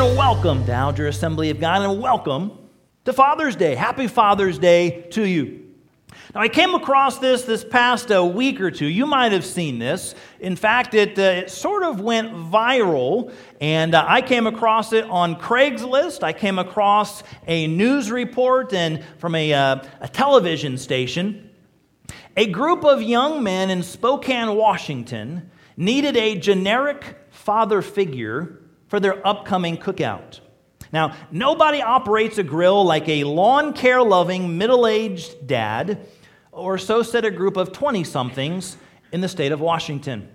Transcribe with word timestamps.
and 0.00 0.16
welcome 0.16 0.64
to 0.64 0.72
Alger 0.72 1.08
Assembly 1.08 1.50
of 1.50 1.60
God, 1.60 1.82
and 1.82 2.00
welcome 2.00 2.52
to 3.04 3.12
Father's 3.12 3.54
Day. 3.54 3.74
Happy 3.74 4.06
Father's 4.06 4.58
Day 4.58 5.02
to 5.10 5.26
you. 5.28 5.66
Now, 6.34 6.40
I 6.40 6.48
came 6.48 6.74
across 6.74 7.18
this 7.18 7.42
this 7.42 7.62
past 7.62 8.10
uh, 8.10 8.24
week 8.24 8.62
or 8.62 8.70
two. 8.70 8.86
You 8.86 9.04
might 9.04 9.32
have 9.32 9.44
seen 9.44 9.78
this. 9.78 10.14
In 10.38 10.56
fact, 10.56 10.94
it, 10.94 11.18
uh, 11.18 11.42
it 11.42 11.50
sort 11.50 11.82
of 11.82 12.00
went 12.00 12.32
viral, 12.32 13.30
and 13.60 13.94
uh, 13.94 14.02
I 14.08 14.22
came 14.22 14.46
across 14.46 14.94
it 14.94 15.04
on 15.04 15.36
Craigslist. 15.36 16.22
I 16.22 16.32
came 16.32 16.58
across 16.58 17.22
a 17.46 17.66
news 17.66 18.10
report 18.10 18.72
and 18.72 19.04
from 19.18 19.34
a, 19.34 19.52
uh, 19.52 19.84
a 20.00 20.08
television 20.08 20.78
station. 20.78 21.50
A 22.38 22.46
group 22.46 22.86
of 22.86 23.02
young 23.02 23.42
men 23.42 23.68
in 23.68 23.82
Spokane, 23.82 24.56
Washington, 24.56 25.50
needed 25.76 26.16
a 26.16 26.38
generic 26.38 27.18
father 27.28 27.82
figure 27.82 28.59
for 28.90 29.00
their 29.00 29.24
upcoming 29.26 29.78
cookout. 29.78 30.40
Now, 30.92 31.16
nobody 31.30 31.80
operates 31.80 32.38
a 32.38 32.42
grill 32.42 32.84
like 32.84 33.08
a 33.08 33.22
lawn 33.22 33.72
care 33.72 34.02
loving, 34.02 34.58
middle 34.58 34.88
aged 34.88 35.46
dad, 35.46 36.06
or 36.50 36.76
so 36.76 37.02
said 37.02 37.24
a 37.24 37.30
group 37.30 37.56
of 37.56 37.70
20 37.70 38.02
somethings 38.02 38.76
in 39.12 39.20
the 39.20 39.28
state 39.28 39.52
of 39.52 39.60
Washington. 39.60 40.28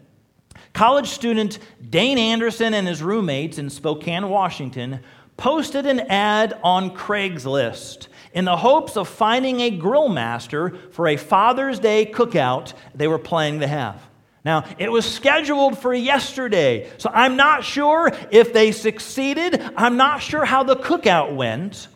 College 0.71 1.09
student 1.09 1.59
Dane 1.89 2.17
Anderson 2.17 2.73
and 2.73 2.87
his 2.87 3.03
roommates 3.03 3.57
in 3.57 3.69
Spokane, 3.69 4.29
Washington, 4.29 5.01
posted 5.35 5.85
an 5.85 5.99
ad 6.09 6.57
on 6.63 6.95
Craigslist 6.95 8.07
in 8.33 8.45
the 8.45 8.55
hopes 8.55 8.95
of 8.95 9.09
finding 9.09 9.59
a 9.59 9.69
grill 9.69 10.07
master 10.07 10.77
for 10.91 11.09
a 11.09 11.17
Father's 11.17 11.79
Day 11.79 12.05
cookout 12.05 12.71
they 12.93 13.07
were 13.07 13.19
planning 13.19 13.59
to 13.59 13.67
have. 13.67 14.01
Now, 14.45 14.63
it 14.77 14.91
was 14.91 15.11
scheduled 15.11 15.79
for 15.79 15.91
yesterday, 15.91 16.91
so 16.99 17.09
I'm 17.11 17.35
not 17.35 17.63
sure 17.63 18.13
if 18.29 18.53
they 18.53 18.71
succeeded. 18.71 19.59
I'm 19.75 19.97
not 19.97 20.21
sure 20.21 20.45
how 20.45 20.61
the 20.61 20.75
cookout 20.75 21.35
went. 21.35 21.87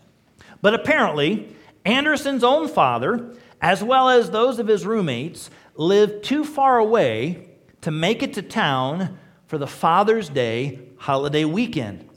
But 0.59 0.73
apparently, 0.73 1.56
Anderson's 1.86 2.44
own 2.44 2.67
father, 2.67 3.36
as 3.61 3.83
well 3.83 4.09
as 4.09 4.31
those 4.31 4.58
of 4.58 4.66
his 4.67 4.83
roommates, 4.83 5.52
lived 5.75 6.23
too 6.23 6.44
far 6.44 6.80
away 6.80 7.50
to 7.81 7.91
make 7.91 8.23
it 8.23 8.33
to 8.33 8.41
town 8.41 9.19
for 9.45 9.59
the 9.59 9.67
Father's 9.67 10.28
Day 10.28 10.80
holiday 10.97 11.45
weekend. 11.45 12.09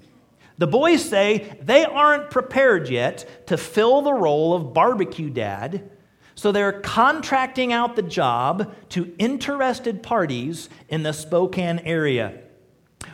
The 0.57 0.67
boys 0.67 1.05
say 1.05 1.59
they 1.61 1.85
aren't 1.85 2.31
prepared 2.31 2.89
yet 2.89 3.47
to 3.49 3.59
fill 3.59 4.01
the 4.01 4.15
role 4.15 4.55
of 4.55 4.73
barbecue 4.73 5.29
dad 5.29 5.91
so 6.35 6.53
they're 6.53 6.81
contracting 6.81 7.73
out 7.73 7.97
the 7.97 8.03
job 8.03 8.75
to 8.91 9.15
interested 9.19 10.03
parties 10.03 10.69
in 10.89 11.03
the 11.03 11.13
Spokane 11.13 11.81
area. 11.81 12.41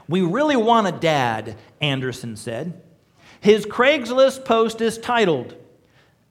We 0.09 0.23
really 0.23 0.57
want 0.57 0.87
a 0.87 0.93
dad, 0.93 1.57
Anderson 1.81 2.37
said. 2.37 2.83
His 3.41 3.67
Craigslist 3.67 4.45
post 4.45 4.81
is 4.81 4.99
titled, 4.99 5.55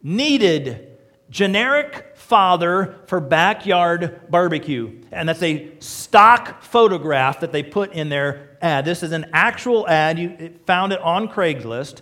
Needed 0.03 0.97
Generic 1.29 2.13
Father 2.15 2.99
for 3.07 3.19
Backyard 3.19 4.21
Barbecue. 4.29 5.01
And 5.11 5.29
that's 5.29 5.43
a 5.43 5.71
stock 5.79 6.61
photograph 6.61 7.41
that 7.41 7.51
they 7.51 7.63
put 7.63 7.93
in 7.93 8.09
their 8.09 8.57
ad. 8.61 8.83
Uh, 8.83 8.85
this 8.87 9.03
is 9.03 9.11
an 9.11 9.27
actual 9.33 9.87
ad. 9.87 10.19
You 10.19 10.53
found 10.65 10.93
it 10.93 10.99
on 11.01 11.27
Craigslist. 11.27 12.01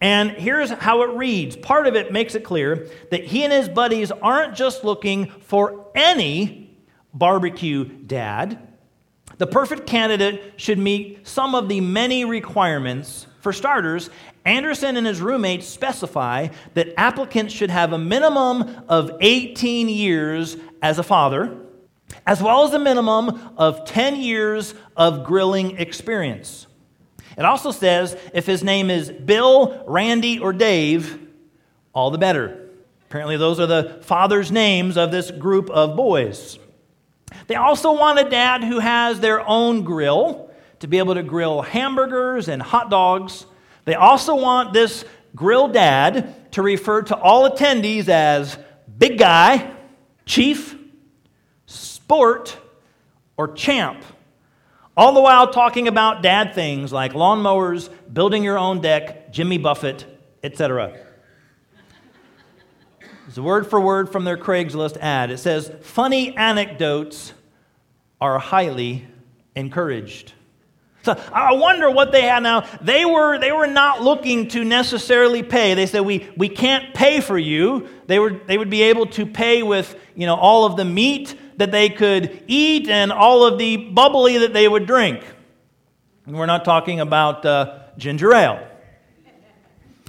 And 0.00 0.30
here's 0.30 0.70
how 0.70 1.02
it 1.02 1.10
reads. 1.16 1.56
Part 1.56 1.86
of 1.86 1.94
it 1.94 2.12
makes 2.12 2.34
it 2.34 2.42
clear 2.42 2.88
that 3.10 3.24
he 3.24 3.44
and 3.44 3.52
his 3.52 3.68
buddies 3.68 4.10
aren't 4.10 4.54
just 4.54 4.82
looking 4.82 5.26
for 5.40 5.86
any 5.94 6.78
barbecue 7.12 7.84
dad. 7.84 8.66
The 9.36 9.46
perfect 9.46 9.86
candidate 9.86 10.54
should 10.56 10.78
meet 10.78 11.26
some 11.26 11.54
of 11.54 11.68
the 11.68 11.80
many 11.80 12.24
requirements. 12.24 13.26
For 13.40 13.52
starters, 13.52 14.10
Anderson 14.44 14.96
and 14.96 15.06
his 15.06 15.20
roommates 15.20 15.66
specify 15.66 16.48
that 16.74 16.92
applicants 16.98 17.54
should 17.54 17.70
have 17.70 17.92
a 17.92 17.98
minimum 17.98 18.84
of 18.88 19.12
18 19.20 19.88
years 19.88 20.56
as 20.82 20.98
a 20.98 21.02
father, 21.02 21.56
as 22.26 22.42
well 22.42 22.64
as 22.64 22.74
a 22.74 22.78
minimum 22.78 23.52
of 23.56 23.84
10 23.86 24.16
years 24.16 24.74
of 24.96 25.24
grilling 25.24 25.78
experience. 25.78 26.66
It 27.40 27.46
also 27.46 27.70
says 27.70 28.18
if 28.34 28.44
his 28.44 28.62
name 28.62 28.90
is 28.90 29.10
Bill, 29.10 29.82
Randy, 29.86 30.38
or 30.38 30.52
Dave, 30.52 31.18
all 31.94 32.10
the 32.10 32.18
better. 32.18 32.68
Apparently, 33.08 33.38
those 33.38 33.58
are 33.58 33.66
the 33.66 33.98
father's 34.02 34.52
names 34.52 34.98
of 34.98 35.10
this 35.10 35.30
group 35.30 35.70
of 35.70 35.96
boys. 35.96 36.58
They 37.46 37.54
also 37.54 37.92
want 37.92 38.18
a 38.18 38.28
dad 38.28 38.62
who 38.62 38.78
has 38.78 39.20
their 39.20 39.40
own 39.48 39.84
grill 39.84 40.50
to 40.80 40.86
be 40.86 40.98
able 40.98 41.14
to 41.14 41.22
grill 41.22 41.62
hamburgers 41.62 42.48
and 42.48 42.60
hot 42.60 42.90
dogs. 42.90 43.46
They 43.86 43.94
also 43.94 44.34
want 44.34 44.74
this 44.74 45.06
grill 45.34 45.68
dad 45.68 46.52
to 46.52 46.60
refer 46.60 47.00
to 47.04 47.16
all 47.16 47.50
attendees 47.50 48.08
as 48.08 48.58
big 48.98 49.18
guy, 49.18 49.72
chief, 50.26 50.76
sport, 51.64 52.54
or 53.38 53.54
champ. 53.54 54.04
All 55.00 55.14
the 55.14 55.22
while 55.22 55.50
talking 55.50 55.88
about 55.88 56.20
dad 56.20 56.54
things 56.54 56.92
like 56.92 57.14
lawnmowers, 57.14 57.88
building 58.12 58.44
your 58.44 58.58
own 58.58 58.82
deck, 58.82 59.32
Jimmy 59.32 59.56
Buffett, 59.56 60.04
etc. 60.44 60.94
It's 63.26 63.38
word 63.38 63.66
for 63.66 63.80
word 63.80 64.12
from 64.12 64.24
their 64.24 64.36
Craigslist 64.36 64.98
ad. 64.98 65.30
It 65.30 65.38
says, 65.38 65.72
funny 65.80 66.36
anecdotes 66.36 67.32
are 68.20 68.38
highly 68.38 69.06
encouraged. 69.56 70.34
So 71.02 71.18
I 71.32 71.54
wonder 71.54 71.90
what 71.90 72.12
they 72.12 72.20
had 72.20 72.42
now. 72.42 72.66
They 72.82 73.06
were, 73.06 73.38
they 73.38 73.52
were 73.52 73.66
not 73.66 74.02
looking 74.02 74.48
to 74.48 74.64
necessarily 74.64 75.42
pay. 75.42 75.72
They 75.72 75.86
said, 75.86 76.00
we, 76.00 76.28
we 76.36 76.50
can't 76.50 76.92
pay 76.92 77.22
for 77.22 77.38
you. 77.38 77.88
They, 78.06 78.18
were, 78.18 78.32
they 78.32 78.58
would 78.58 78.68
be 78.68 78.82
able 78.82 79.06
to 79.06 79.24
pay 79.24 79.62
with 79.62 79.98
you 80.14 80.26
know, 80.26 80.34
all 80.34 80.66
of 80.66 80.76
the 80.76 80.84
meat 80.84 81.34
that 81.60 81.70
they 81.70 81.90
could 81.90 82.42
eat 82.46 82.88
and 82.88 83.12
all 83.12 83.44
of 83.44 83.58
the 83.58 83.76
bubbly 83.76 84.38
that 84.38 84.52
they 84.52 84.66
would 84.66 84.86
drink. 84.86 85.22
And 86.26 86.36
we're 86.36 86.46
not 86.46 86.64
talking 86.64 87.00
about 87.00 87.44
uh, 87.44 87.80
ginger 87.98 88.34
ale. 88.34 88.66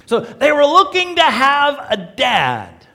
So 0.06 0.20
they 0.20 0.50
were 0.50 0.64
looking 0.64 1.16
to 1.16 1.22
have 1.22 1.78
a 1.90 1.96
dad. 2.16 2.86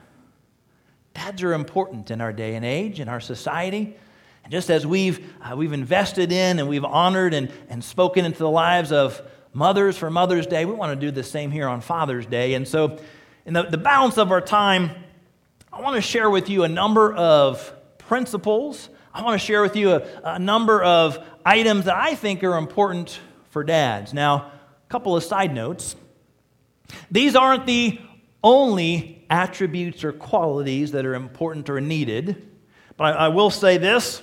Dads 1.14 1.42
are 1.42 1.52
important 1.52 2.10
in 2.10 2.20
our 2.20 2.32
day 2.32 2.56
and 2.56 2.64
age, 2.64 3.00
in 3.00 3.08
our 3.08 3.20
society. 3.20 3.96
And 4.42 4.52
just 4.52 4.70
as 4.70 4.86
we've, 4.86 5.32
uh, 5.40 5.56
we've 5.56 5.72
invested 5.72 6.32
in 6.32 6.58
and 6.58 6.68
we've 6.68 6.84
honored 6.84 7.34
and, 7.34 7.52
and 7.68 7.82
spoken 7.82 8.24
into 8.24 8.38
the 8.38 8.50
lives 8.50 8.90
of 8.92 9.22
mothers 9.52 9.96
for 9.96 10.10
Mother's 10.10 10.46
Day, 10.46 10.64
we 10.64 10.72
want 10.72 10.98
to 10.98 11.06
do 11.06 11.12
the 11.12 11.22
same 11.22 11.50
here 11.50 11.68
on 11.68 11.80
Father's 11.80 12.26
Day. 12.26 12.54
And 12.54 12.66
so, 12.66 12.98
in 13.46 13.54
the, 13.54 13.62
the 13.62 13.78
balance 13.78 14.18
of 14.18 14.30
our 14.30 14.40
time, 14.40 14.90
I 15.72 15.80
want 15.80 15.96
to 15.96 16.02
share 16.02 16.28
with 16.28 16.48
you 16.48 16.64
a 16.64 16.68
number 16.68 17.14
of 17.14 17.72
principles. 18.08 18.88
I 19.14 19.22
want 19.22 19.40
to 19.40 19.46
share 19.46 19.62
with 19.62 19.76
you 19.76 19.92
a, 19.92 20.02
a 20.24 20.38
number 20.38 20.82
of 20.82 21.24
items 21.44 21.84
that 21.84 21.94
I 21.94 22.14
think 22.14 22.42
are 22.42 22.56
important 22.56 23.20
for 23.50 23.62
dads. 23.62 24.12
Now, 24.12 24.36
a 24.36 24.88
couple 24.88 25.14
of 25.14 25.22
side 25.22 25.54
notes. 25.54 25.94
These 27.10 27.36
aren't 27.36 27.66
the 27.66 28.00
only 28.42 29.26
attributes 29.28 30.04
or 30.04 30.12
qualities 30.12 30.92
that 30.92 31.04
are 31.04 31.14
important 31.14 31.68
or 31.68 31.80
needed, 31.80 32.48
but 32.96 33.14
I, 33.14 33.26
I 33.26 33.28
will 33.28 33.50
say 33.50 33.76
this. 33.76 34.22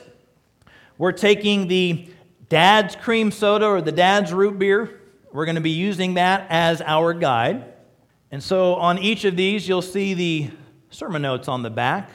We're 0.97 1.12
taking 1.12 1.68
the 1.68 2.09
dad's 2.50 2.95
cream 2.95 3.31
soda 3.31 3.68
or 3.68 3.81
the 3.81 3.91
dad's 3.91 4.34
root 4.34 4.57
beer. 4.57 5.00
We're 5.31 5.45
going 5.45 5.56
to 5.56 5.62
be 5.62 5.72
using 5.72 6.16
that 6.16 6.47
as 6.50 6.81
our 6.81 7.13
guide. 7.13 7.74
And 8.31 8.42
so 8.42 8.75
on 8.75 8.98
each 8.98 9.25
of 9.25 9.36
these, 9.36 9.68
you'll 9.68 9.81
see 9.81 10.13
the 10.13 10.50
sermon 10.89 11.21
notes 11.21 11.48
on 11.48 11.62
the 11.62 11.69
back. 11.69 12.10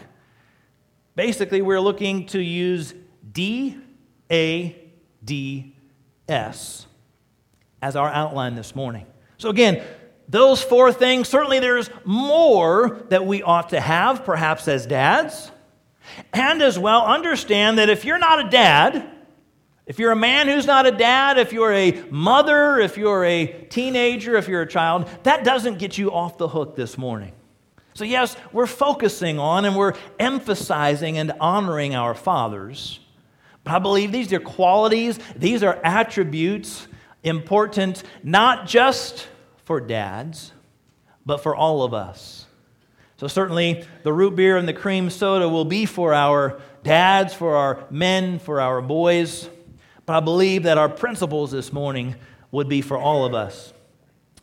Basically, 1.16 1.62
we're 1.62 1.80
looking 1.80 2.26
to 2.26 2.40
use 2.40 2.94
D 3.32 3.76
A 4.30 4.76
D 5.24 5.76
S 6.28 6.86
as 7.82 7.96
our 7.96 8.08
outline 8.08 8.54
this 8.54 8.74
morning. 8.74 9.06
So, 9.38 9.48
again, 9.48 9.82
those 10.28 10.62
four 10.62 10.92
things, 10.92 11.28
certainly 11.28 11.58
there's 11.58 11.90
more 12.04 13.04
that 13.08 13.26
we 13.26 13.42
ought 13.42 13.70
to 13.70 13.80
have, 13.80 14.24
perhaps 14.24 14.68
as 14.68 14.86
dads. 14.86 15.50
And 16.32 16.62
as 16.62 16.78
well, 16.78 17.04
understand 17.04 17.78
that 17.78 17.88
if 17.88 18.04
you're 18.04 18.18
not 18.18 18.46
a 18.46 18.48
dad, 18.48 19.10
if 19.86 19.98
you're 19.98 20.12
a 20.12 20.16
man 20.16 20.46
who's 20.46 20.66
not 20.66 20.86
a 20.86 20.92
dad, 20.92 21.38
if 21.38 21.52
you're 21.52 21.72
a 21.72 22.02
mother, 22.10 22.78
if 22.78 22.96
you're 22.96 23.24
a 23.24 23.46
teenager, 23.70 24.36
if 24.36 24.46
you're 24.46 24.62
a 24.62 24.68
child, 24.68 25.08
that 25.24 25.44
doesn't 25.44 25.78
get 25.78 25.98
you 25.98 26.12
off 26.12 26.38
the 26.38 26.48
hook 26.48 26.76
this 26.76 26.96
morning. 26.96 27.32
So, 28.00 28.06
yes, 28.06 28.34
we're 28.50 28.66
focusing 28.66 29.38
on 29.38 29.66
and 29.66 29.76
we're 29.76 29.92
emphasizing 30.18 31.18
and 31.18 31.32
honoring 31.38 31.94
our 31.94 32.14
fathers. 32.14 32.98
But 33.62 33.74
I 33.74 33.78
believe 33.78 34.10
these 34.10 34.32
are 34.32 34.40
qualities, 34.40 35.18
these 35.36 35.62
are 35.62 35.78
attributes 35.84 36.88
important 37.22 38.02
not 38.22 38.66
just 38.66 39.28
for 39.64 39.82
dads, 39.82 40.52
but 41.26 41.42
for 41.42 41.54
all 41.54 41.82
of 41.82 41.92
us. 41.92 42.46
So, 43.18 43.26
certainly, 43.26 43.84
the 44.02 44.14
root 44.14 44.34
beer 44.34 44.56
and 44.56 44.66
the 44.66 44.72
cream 44.72 45.10
soda 45.10 45.46
will 45.46 45.66
be 45.66 45.84
for 45.84 46.14
our 46.14 46.58
dads, 46.82 47.34
for 47.34 47.54
our 47.54 47.84
men, 47.90 48.38
for 48.38 48.62
our 48.62 48.80
boys. 48.80 49.46
But 50.06 50.16
I 50.16 50.20
believe 50.20 50.62
that 50.62 50.78
our 50.78 50.88
principles 50.88 51.50
this 51.50 51.70
morning 51.70 52.14
would 52.50 52.66
be 52.66 52.80
for 52.80 52.96
all 52.96 53.26
of 53.26 53.34
us. 53.34 53.74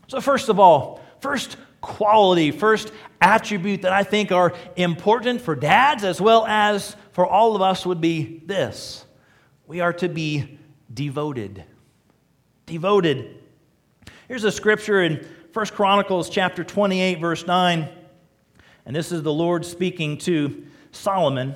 So, 0.09 0.21
first 0.21 0.47
of 0.47 0.59
all, 0.59 1.01
first 1.21 1.57
quality, 1.81 2.51
first 2.51 2.91
attribute 3.21 3.83
that 3.83 3.93
I 3.93 4.03
think 4.03 4.31
are 4.31 4.53
important 4.75 5.41
for 5.41 5.55
dads 5.55 6.03
as 6.03 6.19
well 6.19 6.45
as 6.45 6.95
for 7.11 7.25
all 7.25 7.55
of 7.55 7.61
us 7.61 7.85
would 7.85 8.01
be 8.01 8.41
this 8.45 9.05
we 9.65 9.81
are 9.81 9.93
to 9.93 10.07
be 10.07 10.59
devoted. 10.93 11.63
Devoted. 12.65 13.43
Here's 14.27 14.43
a 14.43 14.51
scripture 14.51 15.03
in 15.03 15.27
1 15.53 15.65
Chronicles 15.67 16.29
chapter 16.29 16.63
28, 16.63 17.19
verse 17.19 17.45
9. 17.45 17.89
And 18.85 18.95
this 18.95 19.11
is 19.11 19.23
the 19.23 19.33
Lord 19.33 19.65
speaking 19.65 20.17
to 20.19 20.65
Solomon. 20.91 21.55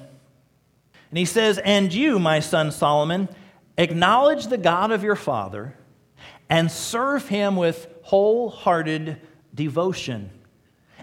And 1.09 1.17
he 1.17 1.25
says, 1.25 1.57
And 1.59 1.93
you, 1.93 2.19
my 2.19 2.39
son 2.39 2.71
Solomon, 2.71 3.29
acknowledge 3.77 4.47
the 4.47 4.57
God 4.57 4.91
of 4.91 5.03
your 5.03 5.15
father 5.15 5.75
and 6.49 6.69
serve 6.69 7.29
him 7.29 7.55
with 7.55 7.87
wholehearted 8.03 9.21
devotion 9.53 10.31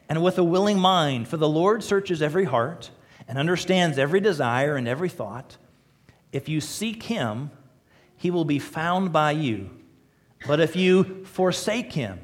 and 0.09 0.23
with 0.23 0.39
a 0.39 0.45
willing 0.45 0.79
mind, 0.79 1.29
for 1.29 1.37
the 1.37 1.49
Lord 1.49 1.85
searches 1.85 2.23
every 2.23 2.45
heart 2.45 2.91
and 3.27 3.37
understands 3.37 3.99
every 3.99 4.21
desire 4.21 4.77
and 4.77 4.89
every 4.89 5.09
thought. 5.09 5.57
If 6.33 6.49
you 6.49 6.61
seek 6.61 7.03
him, 7.05 7.51
he 8.17 8.31
will 8.31 8.45
be 8.45 8.59
found 8.59 9.13
by 9.13 9.33
you. 9.33 9.71
But 10.47 10.61
if 10.61 10.77
you 10.77 11.25
forsake 11.25 11.93
him, 11.93 12.21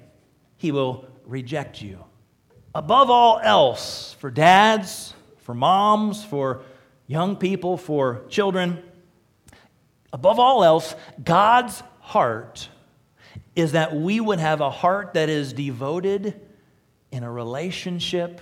he 0.57 0.73
will 0.73 1.07
reject 1.27 1.83
you. 1.83 2.05
Above 2.75 3.11
all 3.11 3.39
else, 3.43 4.17
for 4.19 4.31
dads, 4.31 5.15
for 5.39 5.55
moms, 5.55 6.25
for 6.25 6.63
young 7.07 7.37
people, 7.37 7.77
for 7.77 8.25
children, 8.29 8.83
above 10.13 10.39
all 10.39 10.65
else, 10.65 10.95
God's 11.23 11.83
heart 12.01 12.69
is 13.57 13.73
that 13.73 13.95
we 13.95 14.21
would 14.21 14.41
have 14.41 14.61
a 14.61 14.71
heart 14.71 15.15
that 15.15 15.29
is 15.29 15.53
devoted 15.53 16.41
in 17.11 17.23
a 17.23 17.31
relationship 17.31 18.41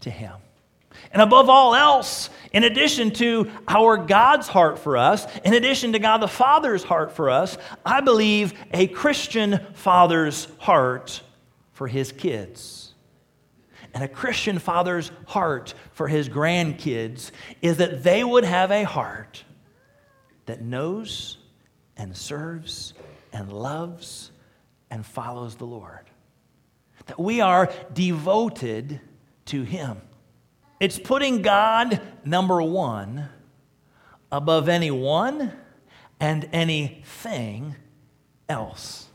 to 0.00 0.10
Him. 0.10 0.34
And 1.12 1.22
above 1.22 1.48
all 1.48 1.74
else, 1.74 2.28
in 2.52 2.64
addition 2.64 3.12
to 3.12 3.50
our 3.66 3.96
God's 3.96 4.48
heart 4.48 4.78
for 4.78 4.96
us, 4.96 5.26
in 5.44 5.54
addition 5.54 5.92
to 5.92 5.98
God 5.98 6.18
the 6.18 6.28
Father's 6.28 6.82
heart 6.82 7.12
for 7.12 7.30
us, 7.30 7.56
I 7.84 8.00
believe 8.00 8.52
a 8.72 8.86
Christian 8.88 9.64
father's 9.74 10.48
heart 10.58 11.22
for 11.72 11.86
his 11.86 12.10
kids. 12.10 12.92
And 13.94 14.02
a 14.02 14.08
Christian 14.08 14.58
father's 14.58 15.10
heart 15.26 15.74
for 15.92 16.08
his 16.08 16.28
grandkids 16.28 17.30
is 17.62 17.78
that 17.78 18.02
they 18.02 18.22
would 18.22 18.44
have 18.44 18.70
a 18.70 18.82
heart 18.82 19.44
that 20.46 20.60
knows 20.60 21.38
and 21.96 22.16
serves 22.16 22.94
and 23.32 23.52
loves 23.52 24.30
and 24.90 25.04
follows 25.04 25.56
the 25.56 25.66
Lord. 25.66 26.10
That 27.06 27.18
we 27.18 27.40
are 27.40 27.72
devoted 27.92 29.00
to 29.46 29.62
Him. 29.62 30.00
It's 30.80 30.98
putting 30.98 31.42
God, 31.42 32.00
number 32.24 32.62
one, 32.62 33.28
above 34.30 34.68
anyone 34.68 35.52
and 36.20 36.48
anything 36.52 37.74
else. 38.48 39.06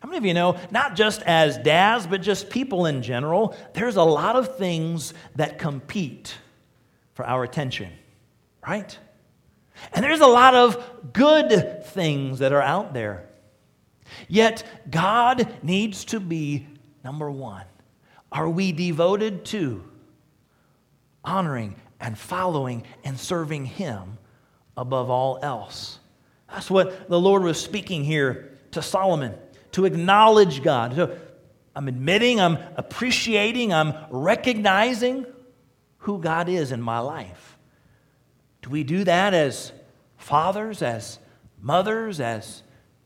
How 0.00 0.08
many 0.08 0.18
of 0.18 0.24
you 0.24 0.34
know, 0.34 0.58
not 0.70 0.96
just 0.96 1.22
as 1.22 1.58
dads, 1.58 2.06
but 2.06 2.22
just 2.22 2.50
people 2.50 2.86
in 2.86 3.02
general, 3.02 3.54
there's 3.74 3.96
a 3.96 4.02
lot 4.02 4.34
of 4.34 4.56
things 4.56 5.14
that 5.36 5.58
compete 5.58 6.36
for 7.14 7.24
our 7.24 7.44
attention, 7.44 7.92
right? 8.66 8.98
And 9.92 10.04
there's 10.04 10.20
a 10.20 10.26
lot 10.26 10.54
of 10.54 11.12
good 11.12 11.84
things 11.86 12.40
that 12.40 12.52
are 12.52 12.62
out 12.62 12.94
there. 12.94 13.28
Yet 14.28 14.64
God 14.90 15.48
needs 15.62 16.04
to 16.06 16.20
be 16.20 16.66
number 17.04 17.30
one. 17.30 17.64
Are 18.30 18.48
we 18.48 18.72
devoted 18.72 19.44
to 19.46 19.84
honoring 21.24 21.76
and 22.00 22.18
following 22.18 22.84
and 23.04 23.18
serving 23.18 23.66
Him 23.66 24.18
above 24.76 25.10
all 25.10 25.38
else? 25.42 25.98
That's 26.48 26.70
what 26.70 27.08
the 27.08 27.20
Lord 27.20 27.42
was 27.42 27.60
speaking 27.60 28.04
here 28.04 28.58
to 28.72 28.82
Solomon 28.82 29.34
to 29.72 29.84
acknowledge 29.84 30.62
God. 30.62 30.94
So 30.94 31.18
I'm 31.74 31.88
admitting, 31.88 32.40
I'm 32.40 32.58
appreciating, 32.76 33.72
I'm 33.72 33.94
recognizing 34.10 35.26
who 35.98 36.18
God 36.18 36.48
is 36.48 36.72
in 36.72 36.82
my 36.82 36.98
life. 36.98 37.56
Do 38.60 38.70
we 38.70 38.84
do 38.84 39.04
that 39.04 39.34
as 39.34 39.72
fathers, 40.16 40.82
as 40.82 41.18
mothers, 41.60 42.20
as 42.20 42.62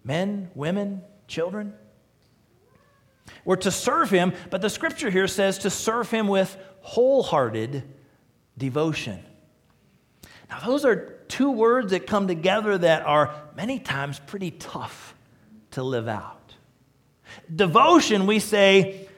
men, 0.06 0.50
women, 0.54 1.02
children. 1.26 1.74
We're 3.44 3.56
to 3.56 3.70
serve 3.70 4.08
him, 4.08 4.32
but 4.50 4.62
the 4.62 4.70
scripture 4.70 5.10
here 5.10 5.26
says 5.26 5.58
to 5.58 5.70
serve 5.70 6.10
him 6.10 6.28
with 6.28 6.56
wholehearted 6.80 7.82
devotion. 8.56 9.22
Now, 10.48 10.60
those 10.60 10.84
are 10.84 11.16
two 11.26 11.50
words 11.50 11.90
that 11.90 12.06
come 12.06 12.28
together 12.28 12.78
that 12.78 13.04
are 13.04 13.34
many 13.56 13.80
times 13.80 14.20
pretty 14.26 14.52
tough 14.52 15.14
to 15.72 15.82
live 15.82 16.06
out. 16.06 16.54
Devotion, 17.54 18.26
we 18.26 18.38
say, 18.38 19.08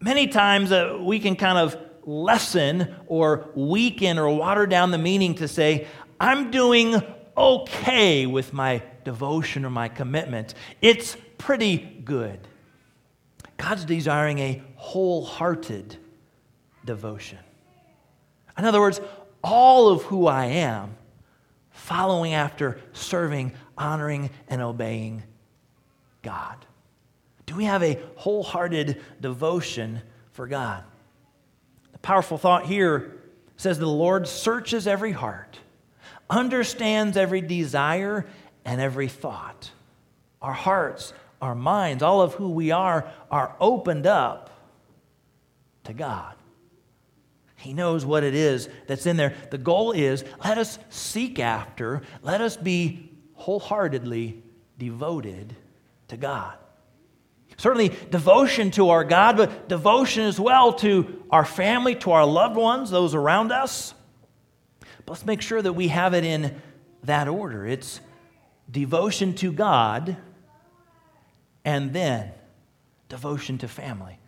many 0.00 0.28
times 0.28 0.70
uh, 0.70 0.98
we 1.00 1.18
can 1.18 1.34
kind 1.34 1.58
of 1.58 1.76
lessen 2.04 2.94
or 3.08 3.50
weaken 3.56 4.18
or 4.18 4.30
water 4.36 4.66
down 4.66 4.92
the 4.92 4.98
meaning 4.98 5.34
to 5.36 5.48
say, 5.48 5.88
I'm 6.20 6.52
doing 6.52 7.02
okay 7.36 8.26
with 8.26 8.52
my 8.52 8.82
devotion 9.06 9.64
or 9.64 9.70
my 9.70 9.88
commitment. 9.88 10.52
It's 10.82 11.16
pretty 11.38 11.78
good. 11.78 12.40
God's 13.56 13.84
desiring 13.84 14.40
a 14.40 14.62
wholehearted 14.74 15.96
devotion. 16.84 17.38
In 18.58 18.64
other 18.64 18.80
words, 18.80 19.00
all 19.44 19.88
of 19.88 20.02
who 20.02 20.26
I 20.26 20.46
am, 20.46 20.96
following 21.70 22.34
after, 22.34 22.80
serving, 22.92 23.52
honoring, 23.78 24.30
and 24.48 24.60
obeying 24.60 25.22
God. 26.22 26.66
Do 27.46 27.54
we 27.54 27.64
have 27.64 27.84
a 27.84 28.00
wholehearted 28.16 29.00
devotion 29.20 30.02
for 30.32 30.48
God? 30.48 30.82
The 31.92 31.98
powerful 31.98 32.38
thought 32.38 32.66
here 32.66 33.14
says 33.56 33.78
the 33.78 33.86
Lord 33.86 34.26
searches 34.26 34.88
every 34.88 35.12
heart, 35.12 35.60
understands 36.28 37.16
every 37.16 37.40
desire, 37.40 38.26
and 38.66 38.80
every 38.80 39.08
thought. 39.08 39.70
Our 40.42 40.52
hearts, 40.52 41.14
our 41.40 41.54
minds, 41.54 42.02
all 42.02 42.20
of 42.20 42.34
who 42.34 42.50
we 42.50 42.72
are, 42.72 43.10
are 43.30 43.56
opened 43.58 44.06
up 44.06 44.50
to 45.84 45.94
God. 45.94 46.34
He 47.54 47.72
knows 47.72 48.04
what 48.04 48.22
it 48.22 48.34
is 48.34 48.68
that's 48.86 49.06
in 49.06 49.16
there. 49.16 49.34
The 49.50 49.58
goal 49.58 49.92
is 49.92 50.24
let 50.44 50.58
us 50.58 50.78
seek 50.90 51.38
after, 51.38 52.02
let 52.22 52.42
us 52.42 52.56
be 52.56 53.10
wholeheartedly 53.34 54.42
devoted 54.78 55.56
to 56.08 56.16
God. 56.16 56.54
Certainly, 57.56 57.96
devotion 58.10 58.70
to 58.72 58.90
our 58.90 59.04
God, 59.04 59.38
but 59.38 59.68
devotion 59.68 60.24
as 60.24 60.38
well 60.38 60.74
to 60.74 61.22
our 61.30 61.44
family, 61.44 61.94
to 61.96 62.10
our 62.10 62.26
loved 62.26 62.56
ones, 62.56 62.90
those 62.90 63.14
around 63.14 63.50
us. 63.50 63.94
But 64.80 65.12
let's 65.12 65.24
make 65.24 65.40
sure 65.40 65.62
that 65.62 65.72
we 65.72 65.88
have 65.88 66.12
it 66.12 66.24
in 66.24 66.60
that 67.04 67.28
order. 67.28 67.66
It's 67.66 68.00
devotion 68.70 69.34
to 69.34 69.52
God, 69.52 70.16
and 71.64 71.92
then 71.92 72.32
devotion 73.08 73.58
to 73.58 73.68
family. 73.68 74.18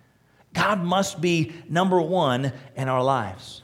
God 0.53 0.83
must 0.83 1.21
be 1.21 1.53
number 1.69 2.01
one 2.01 2.53
in 2.77 2.89
our 2.89 3.03
lives. 3.03 3.63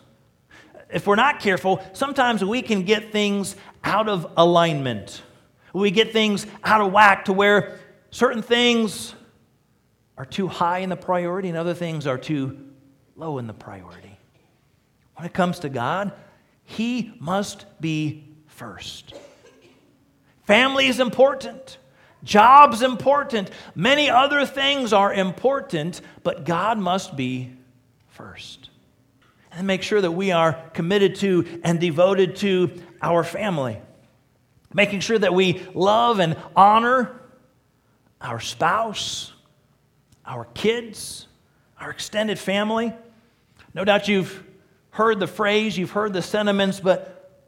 If 0.92 1.06
we're 1.06 1.16
not 1.16 1.40
careful, 1.40 1.82
sometimes 1.92 2.44
we 2.44 2.62
can 2.62 2.84
get 2.84 3.10
things 3.10 3.56
out 3.82 4.08
of 4.08 4.30
alignment. 4.36 5.22
We 5.72 5.90
get 5.90 6.12
things 6.12 6.46
out 6.62 6.80
of 6.80 6.92
whack 6.92 7.24
to 7.24 7.32
where 7.32 7.80
certain 8.10 8.42
things 8.42 9.14
are 10.16 10.24
too 10.24 10.46
high 10.46 10.78
in 10.78 10.90
the 10.90 10.96
priority 10.96 11.48
and 11.48 11.58
other 11.58 11.74
things 11.74 12.06
are 12.06 12.18
too 12.18 12.70
low 13.16 13.38
in 13.38 13.46
the 13.46 13.54
priority. 13.54 14.16
When 15.16 15.26
it 15.26 15.32
comes 15.32 15.60
to 15.60 15.68
God, 15.68 16.12
He 16.64 17.14
must 17.18 17.66
be 17.80 18.28
first. 18.46 19.14
Family 20.44 20.86
is 20.86 21.00
important. 21.00 21.78
Job's 22.22 22.82
important. 22.82 23.50
Many 23.74 24.08
other 24.08 24.46
things 24.46 24.92
are 24.92 25.12
important, 25.12 26.00
but 26.22 26.44
God 26.44 26.78
must 26.78 27.16
be 27.16 27.52
first. 28.08 28.70
And 29.52 29.66
make 29.66 29.82
sure 29.82 30.00
that 30.00 30.10
we 30.10 30.32
are 30.32 30.54
committed 30.72 31.16
to 31.16 31.60
and 31.62 31.78
devoted 31.78 32.36
to 32.36 32.72
our 33.00 33.22
family. 33.22 33.78
Making 34.72 35.00
sure 35.00 35.18
that 35.18 35.32
we 35.32 35.62
love 35.74 36.18
and 36.18 36.36
honor 36.56 37.20
our 38.20 38.40
spouse, 38.40 39.32
our 40.26 40.46
kids, 40.46 41.28
our 41.78 41.90
extended 41.90 42.38
family. 42.38 42.92
No 43.74 43.84
doubt 43.84 44.08
you've 44.08 44.42
heard 44.90 45.20
the 45.20 45.26
phrase, 45.26 45.76
you've 45.76 45.90
heard 45.90 46.12
the 46.12 46.22
sentiments, 46.22 46.80
but 46.80 47.42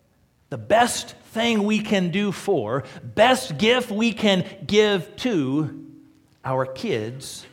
the 0.50 0.59
best 0.59 1.15
thing 1.37 1.64
we 1.64 1.81
can 1.81 2.11
do 2.11 2.33
for, 2.33 2.85
best 3.02 3.59
gift 3.59 3.90
we 3.90 4.14
can 4.14 4.43
give 4.66 5.14
to 5.16 5.85
our 6.43 6.64
kids 6.64 7.45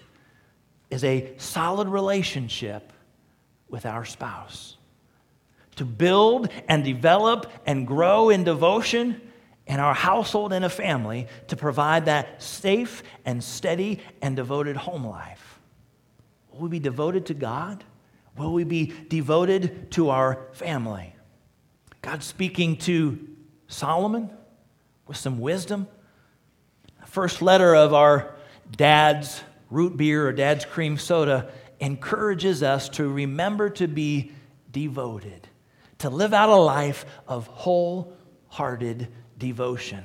is 0.89 1.03
a 1.03 1.33
solid 1.35 1.89
relationship 1.89 2.93
with 3.67 3.85
our 3.85 4.05
spouse. 4.05 4.77
To 5.75 5.85
build 5.85 6.47
and 6.69 6.85
develop 6.85 7.51
and 7.65 7.85
grow 7.85 8.29
in 8.29 8.45
devotion 8.45 9.19
in 9.67 9.81
our 9.81 9.93
household 9.93 10.53
and 10.53 10.63
a 10.63 10.69
family 10.69 11.27
to 11.49 11.57
provide 11.57 12.05
that 12.05 12.41
safe 12.41 13.03
and 13.25 13.43
steady 13.43 13.99
and 14.21 14.37
devoted 14.37 14.77
home 14.77 15.05
life. 15.05 15.59
Will 16.53 16.61
we 16.61 16.69
be 16.69 16.79
devoted 16.79 17.25
to 17.25 17.33
God? 17.33 17.83
Will 18.37 18.53
we 18.53 18.63
be 18.63 18.93
devoted 19.09 19.91
to 19.91 20.09
our 20.09 20.47
family? 20.53 21.13
God 22.01 22.23
speaking 22.23 22.77
to 22.77 23.32
Solomon 23.73 24.29
with 25.07 25.17
some 25.17 25.39
wisdom. 25.39 25.87
The 27.01 27.07
first 27.07 27.41
letter 27.41 27.75
of 27.75 27.93
our 27.93 28.35
dad's 28.71 29.41
root 29.69 29.97
beer 29.97 30.27
or 30.27 30.31
dad's 30.31 30.65
cream 30.65 30.97
soda 30.97 31.51
encourages 31.79 32.63
us 32.63 32.87
to 32.89 33.09
remember 33.09 33.69
to 33.71 33.87
be 33.87 34.31
devoted, 34.71 35.47
to 35.99 36.09
live 36.09 36.33
out 36.33 36.49
a 36.49 36.55
life 36.55 37.05
of 37.27 37.47
wholehearted 37.47 39.07
devotion. 39.37 40.03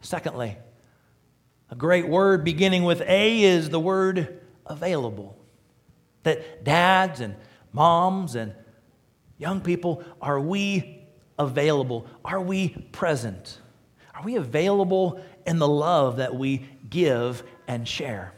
Secondly, 0.00 0.56
a 1.70 1.74
great 1.74 2.08
word 2.08 2.44
beginning 2.44 2.84
with 2.84 3.02
A 3.02 3.42
is 3.42 3.68
the 3.68 3.80
word 3.80 4.40
available. 4.66 5.36
That 6.22 6.64
dads 6.64 7.20
and 7.20 7.36
moms 7.72 8.34
and 8.34 8.54
young 9.38 9.60
people, 9.60 10.04
are 10.20 10.40
we 10.40 10.99
available? 11.40 12.06
Are 12.24 12.40
we 12.40 12.68
present? 12.92 13.58
Are 14.14 14.22
we 14.22 14.36
available 14.36 15.20
in 15.46 15.58
the 15.58 15.68
love 15.68 16.18
that 16.18 16.34
we 16.34 16.68
give 16.88 17.42
and 17.66 17.88
share? 17.88 18.32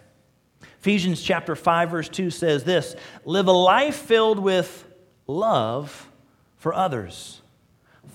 Ephesians 0.81 1.23
chapter 1.23 1.55
5 1.55 1.91
verse 1.91 2.09
2 2.09 2.31
says 2.31 2.65
this, 2.65 2.97
live 3.25 3.49
a 3.49 3.53
life 3.53 3.97
filled 3.97 4.39
with 4.39 4.85
love 5.27 6.09
for 6.57 6.73
others 6.73 7.43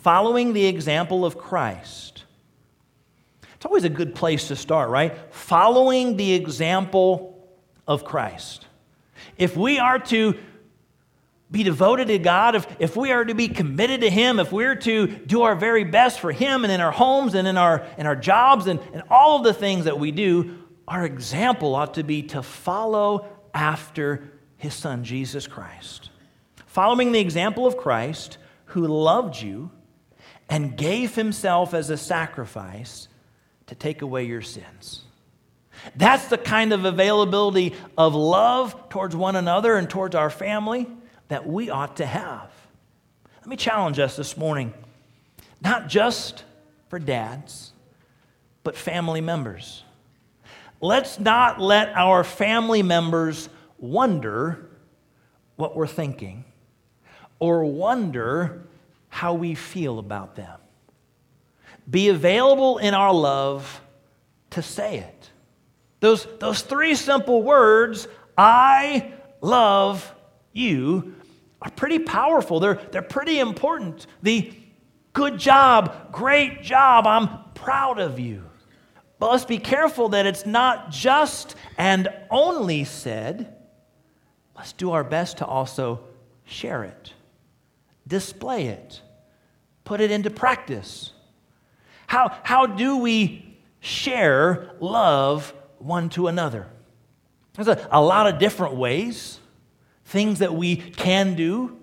following 0.01 0.53
the 0.53 0.65
example 0.65 1.25
of 1.25 1.37
Christ. 1.37 2.23
It's 3.55 3.65
always 3.65 3.83
a 3.83 3.89
good 3.89 4.15
place 4.15 4.47
to 4.49 4.55
start, 4.55 4.89
right? 4.89 5.17
Following 5.33 6.15
the 6.15 6.33
example 6.33 7.49
of 7.87 8.05
Christ. 8.05 8.67
If 9.37 9.57
we 9.57 9.79
are 9.79 9.99
to 9.99 10.37
be 11.49 11.63
devoted 11.63 12.09
to 12.09 12.19
God, 12.19 12.55
if, 12.55 12.67
if 12.79 12.95
we 12.97 13.11
are 13.11 13.23
to 13.23 13.33
be 13.33 13.47
committed 13.47 14.01
to 14.01 14.09
Him, 14.09 14.39
if 14.39 14.51
we're 14.51 14.75
to 14.75 15.07
do 15.07 15.43
our 15.43 15.55
very 15.55 15.85
best 15.85 16.19
for 16.19 16.31
Him 16.31 16.63
and 16.63 16.73
in 16.73 16.81
our 16.81 16.91
homes 16.91 17.35
and 17.35 17.47
in 17.47 17.57
our, 17.57 17.87
in 17.97 18.05
our 18.05 18.15
jobs 18.15 18.67
and, 18.67 18.79
and 18.91 19.03
all 19.09 19.37
of 19.37 19.43
the 19.43 19.53
things 19.53 19.85
that 19.85 19.97
we 19.97 20.11
do, 20.11 20.57
our 20.87 21.05
example 21.05 21.75
ought 21.75 21.93
to 21.93 22.03
be 22.03 22.23
to 22.23 22.43
follow 22.43 23.27
after 23.53 24.33
His 24.57 24.73
Son, 24.73 25.05
Jesus 25.05 25.47
Christ. 25.47 26.09
Following 26.65 27.13
the 27.13 27.19
example 27.19 27.65
of 27.65 27.77
Christ, 27.77 28.37
who 28.65 28.85
loved 28.85 29.41
you 29.41 29.71
and 30.49 30.77
gave 30.77 31.15
himself 31.15 31.73
as 31.73 31.89
a 31.89 31.97
sacrifice 31.97 33.07
to 33.67 33.75
take 33.75 34.01
away 34.01 34.25
your 34.25 34.41
sins. 34.41 35.03
That's 35.95 36.27
the 36.27 36.37
kind 36.37 36.73
of 36.73 36.85
availability 36.85 37.73
of 37.97 38.15
love 38.15 38.89
towards 38.89 39.15
one 39.15 39.35
another 39.35 39.75
and 39.75 39.89
towards 39.89 40.15
our 40.15 40.29
family 40.29 40.87
that 41.27 41.47
we 41.47 41.69
ought 41.69 41.97
to 41.97 42.05
have. 42.05 42.51
Let 43.39 43.47
me 43.47 43.55
challenge 43.55 43.99
us 43.99 44.15
this 44.15 44.37
morning, 44.37 44.73
not 45.61 45.87
just 45.87 46.43
for 46.89 46.99
dads, 46.99 47.71
but 48.63 48.75
family 48.75 49.21
members. 49.21 49.83
Let's 50.81 51.19
not 51.19 51.59
let 51.59 51.89
our 51.95 52.23
family 52.23 52.83
members 52.83 53.49
wonder 53.77 54.69
what 55.55 55.75
we're 55.75 55.87
thinking 55.87 56.45
or 57.39 57.65
wonder 57.65 58.63
how 59.09 59.33
we 59.33 59.55
feel 59.55 59.99
about 59.99 60.35
them. 60.35 60.59
Be 61.89 62.09
available 62.09 62.77
in 62.77 62.93
our 62.93 63.13
love 63.13 63.81
to 64.51 64.61
say 64.61 64.99
it. 64.99 65.29
Those, 65.99 66.27
those 66.39 66.61
three 66.61 66.95
simple 66.95 67.41
words, 67.41 68.07
I 68.37 69.13
love 69.41 70.13
you, 70.57 71.15
are 71.61 71.71
pretty 71.71 71.99
powerful. 71.99 72.59
They're, 72.59 72.79
they're 72.91 73.01
pretty 73.01 73.39
important. 73.39 74.05
The 74.21 74.53
good 75.13 75.39
job, 75.39 76.11
great 76.11 76.61
job, 76.61 77.07
I'm 77.07 77.29
proud 77.53 77.99
of 77.99 78.19
you. 78.19 78.43
But 79.19 79.31
let's 79.31 79.45
be 79.45 79.57
careful 79.57 80.09
that 80.09 80.25
it's 80.27 80.45
not 80.45 80.91
just 80.91 81.55
and 81.77 82.07
only 82.29 82.83
said. 82.83 83.55
Let's 84.55 84.73
do 84.73 84.91
our 84.91 85.03
best 85.03 85.37
to 85.39 85.45
also 85.45 86.01
share 86.45 86.83
it, 86.83 87.13
display 88.07 88.67
it, 88.67 89.01
put 89.83 90.01
it 90.01 90.11
into 90.11 90.29
practice? 90.29 91.13
How, 92.07 92.35
how 92.43 92.65
do 92.65 92.97
we 92.97 93.57
share 93.79 94.71
love 94.79 95.53
one 95.77 96.09
to 96.09 96.27
another? 96.27 96.67
There's 97.53 97.67
a, 97.67 97.87
a 97.91 98.01
lot 98.01 98.27
of 98.27 98.39
different 98.39 98.75
ways, 98.75 99.39
things 100.07 100.39
that 100.39 100.53
we 100.53 100.77
can 100.77 101.35
do. 101.35 101.77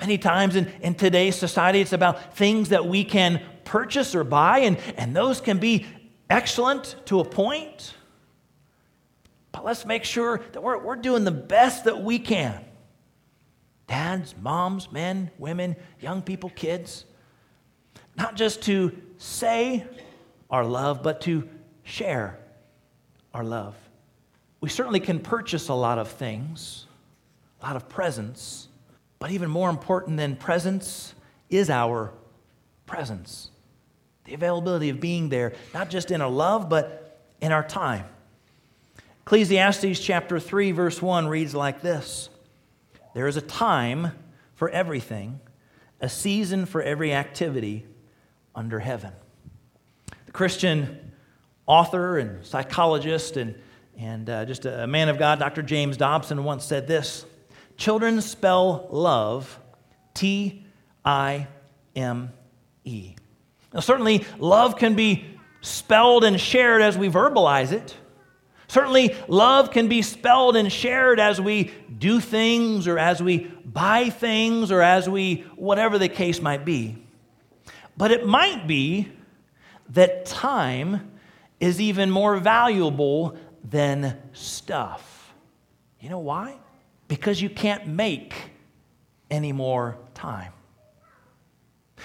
Many 0.00 0.18
times 0.18 0.56
in, 0.56 0.66
in 0.80 0.94
today's 0.94 1.36
society, 1.36 1.80
it's 1.80 1.92
about 1.92 2.36
things 2.36 2.70
that 2.70 2.86
we 2.86 3.04
can 3.04 3.40
purchase 3.64 4.14
or 4.14 4.24
buy, 4.24 4.60
and, 4.60 4.78
and 4.96 5.14
those 5.14 5.40
can 5.40 5.58
be 5.58 5.86
excellent 6.30 6.96
to 7.06 7.20
a 7.20 7.24
point. 7.24 7.94
But 9.52 9.64
let's 9.64 9.86
make 9.86 10.04
sure 10.04 10.40
that 10.52 10.62
we're, 10.62 10.78
we're 10.78 10.96
doing 10.96 11.24
the 11.24 11.30
best 11.30 11.84
that 11.84 12.02
we 12.02 12.18
can 12.18 12.64
dads, 13.86 14.34
moms, 14.40 14.90
men, 14.90 15.30
women, 15.38 15.76
young 16.00 16.22
people, 16.22 16.50
kids, 16.50 17.04
not 18.16 18.34
just 18.34 18.62
to 18.62 18.96
say 19.18 19.86
our 20.50 20.64
love, 20.64 21.02
but 21.02 21.20
to 21.20 21.46
share 21.82 22.38
our 23.34 23.44
love. 23.44 23.74
We 24.60 24.70
certainly 24.70 25.00
can 25.00 25.20
purchase 25.20 25.68
a 25.68 25.74
lot 25.74 25.98
of 25.98 26.10
things, 26.10 26.86
lot 27.64 27.76
of 27.76 27.88
presents. 27.88 28.68
but 29.18 29.30
even 29.30 29.48
more 29.48 29.70
important 29.70 30.18
than 30.18 30.36
presents 30.36 31.14
is 31.48 31.70
our 31.70 32.12
presence. 32.84 33.50
The 34.24 34.34
availability 34.34 34.90
of 34.90 35.00
being 35.00 35.30
there, 35.30 35.54
not 35.72 35.88
just 35.88 36.10
in 36.10 36.20
our 36.20 36.30
love, 36.30 36.68
but 36.68 37.22
in 37.40 37.50
our 37.50 37.66
time. 37.66 38.04
Ecclesiastes 39.22 39.98
chapter 39.98 40.38
3, 40.38 40.72
verse 40.72 41.00
1 41.00 41.26
reads 41.26 41.54
like 41.54 41.80
this 41.80 42.28
there 43.14 43.26
is 43.26 43.38
a 43.38 43.40
time 43.40 44.12
for 44.56 44.68
everything, 44.68 45.40
a 46.00 46.08
season 46.10 46.66
for 46.66 46.82
every 46.82 47.14
activity 47.14 47.86
under 48.54 48.78
heaven. 48.78 49.12
The 50.26 50.32
Christian 50.32 51.12
author 51.66 52.18
and 52.18 52.44
psychologist 52.44 53.38
and, 53.38 53.54
and 53.96 54.28
uh, 54.28 54.44
just 54.44 54.66
a 54.66 54.86
man 54.86 55.08
of 55.08 55.18
God, 55.18 55.38
Dr. 55.38 55.62
James 55.62 55.96
Dobson, 55.96 56.44
once 56.44 56.66
said 56.66 56.86
this 56.86 57.24
Children 57.76 58.20
spell 58.20 58.88
love 58.90 59.58
T 60.14 60.64
I 61.04 61.48
M 61.96 62.32
E. 62.84 63.14
Now, 63.72 63.80
certainly, 63.80 64.24
love 64.38 64.76
can 64.76 64.94
be 64.94 65.24
spelled 65.60 66.24
and 66.24 66.40
shared 66.40 66.82
as 66.82 66.96
we 66.96 67.08
verbalize 67.08 67.72
it. 67.72 67.96
Certainly, 68.68 69.14
love 69.28 69.70
can 69.70 69.88
be 69.88 70.02
spelled 70.02 70.56
and 70.56 70.72
shared 70.72 71.20
as 71.20 71.40
we 71.40 71.72
do 71.96 72.20
things 72.20 72.88
or 72.88 72.98
as 72.98 73.22
we 73.22 73.52
buy 73.64 74.10
things 74.10 74.70
or 74.70 74.80
as 74.80 75.08
we, 75.08 75.44
whatever 75.56 75.98
the 75.98 76.08
case 76.08 76.40
might 76.40 76.64
be. 76.64 76.96
But 77.96 78.10
it 78.10 78.26
might 78.26 78.66
be 78.66 79.10
that 79.90 80.26
time 80.26 81.12
is 81.60 81.80
even 81.80 82.10
more 82.10 82.36
valuable 82.36 83.36
than 83.62 84.18
stuff. 84.32 85.34
You 86.00 86.10
know 86.10 86.18
why? 86.18 86.56
Because 87.08 87.40
you 87.40 87.50
can't 87.50 87.86
make 87.86 88.34
any 89.30 89.52
more 89.52 89.98
time. 90.14 90.52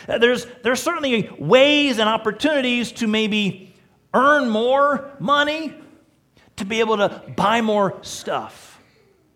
Uh, 0.07 0.17
there's, 0.17 0.45
there's 0.63 0.81
certainly 0.81 1.29
ways 1.39 1.99
and 1.99 2.09
opportunities 2.09 2.91
to 2.93 3.07
maybe 3.07 3.73
earn 4.13 4.49
more 4.49 5.11
money 5.19 5.73
to 6.57 6.65
be 6.65 6.79
able 6.79 6.97
to 6.97 7.23
buy 7.35 7.61
more 7.61 7.97
stuff. 8.01 8.81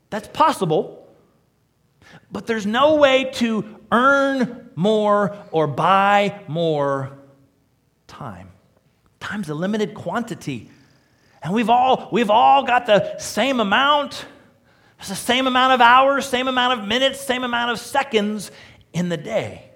That's 0.10 0.28
possible. 0.28 1.08
But 2.32 2.48
there's 2.48 2.66
no 2.66 2.96
way 2.96 3.32
to 3.36 3.80
earn 3.92 4.70
more 4.76 5.38
or 5.52 5.68
buy 5.68 6.42
more 6.48 7.18
time. 8.08 8.50
Time's 9.20 9.50
a 9.50 9.54
limited 9.54 9.94
quantity. 9.94 10.70
And 11.42 11.54
we've 11.54 11.70
all, 11.70 12.10
we've 12.12 12.30
all 12.30 12.64
got 12.64 12.86
the 12.86 13.18
same 13.18 13.60
amount. 13.60 14.26
It's 15.04 15.10
the 15.10 15.16
same 15.18 15.48
amount 15.48 15.74
of 15.74 15.82
hours, 15.82 16.26
same 16.26 16.48
amount 16.48 16.80
of 16.80 16.88
minutes, 16.88 17.20
same 17.20 17.44
amount 17.44 17.72
of 17.72 17.78
seconds 17.78 18.52
in 18.94 19.10
the 19.10 19.18
day. 19.18 19.70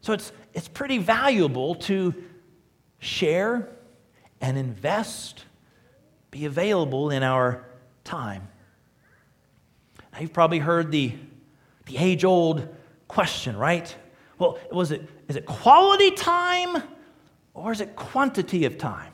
So 0.00 0.12
it's, 0.12 0.32
it's 0.52 0.66
pretty 0.66 0.98
valuable 0.98 1.76
to 1.76 2.12
share 2.98 3.68
and 4.40 4.58
invest 4.58 5.44
be 6.32 6.44
available 6.44 7.10
in 7.10 7.22
our 7.22 7.66
time. 8.02 8.48
Now, 10.12 10.18
you've 10.22 10.32
probably 10.32 10.58
heard 10.58 10.90
the, 10.90 11.14
the 11.86 11.96
age 11.96 12.24
old 12.24 12.68
question, 13.06 13.56
right? 13.56 13.94
Well, 14.40 14.58
was 14.72 14.90
it, 14.90 15.08
is 15.28 15.36
it 15.36 15.46
quality 15.46 16.10
time 16.10 16.82
or 17.54 17.70
is 17.70 17.80
it 17.80 17.94
quantity 17.94 18.64
of 18.64 18.76
time? 18.76 19.12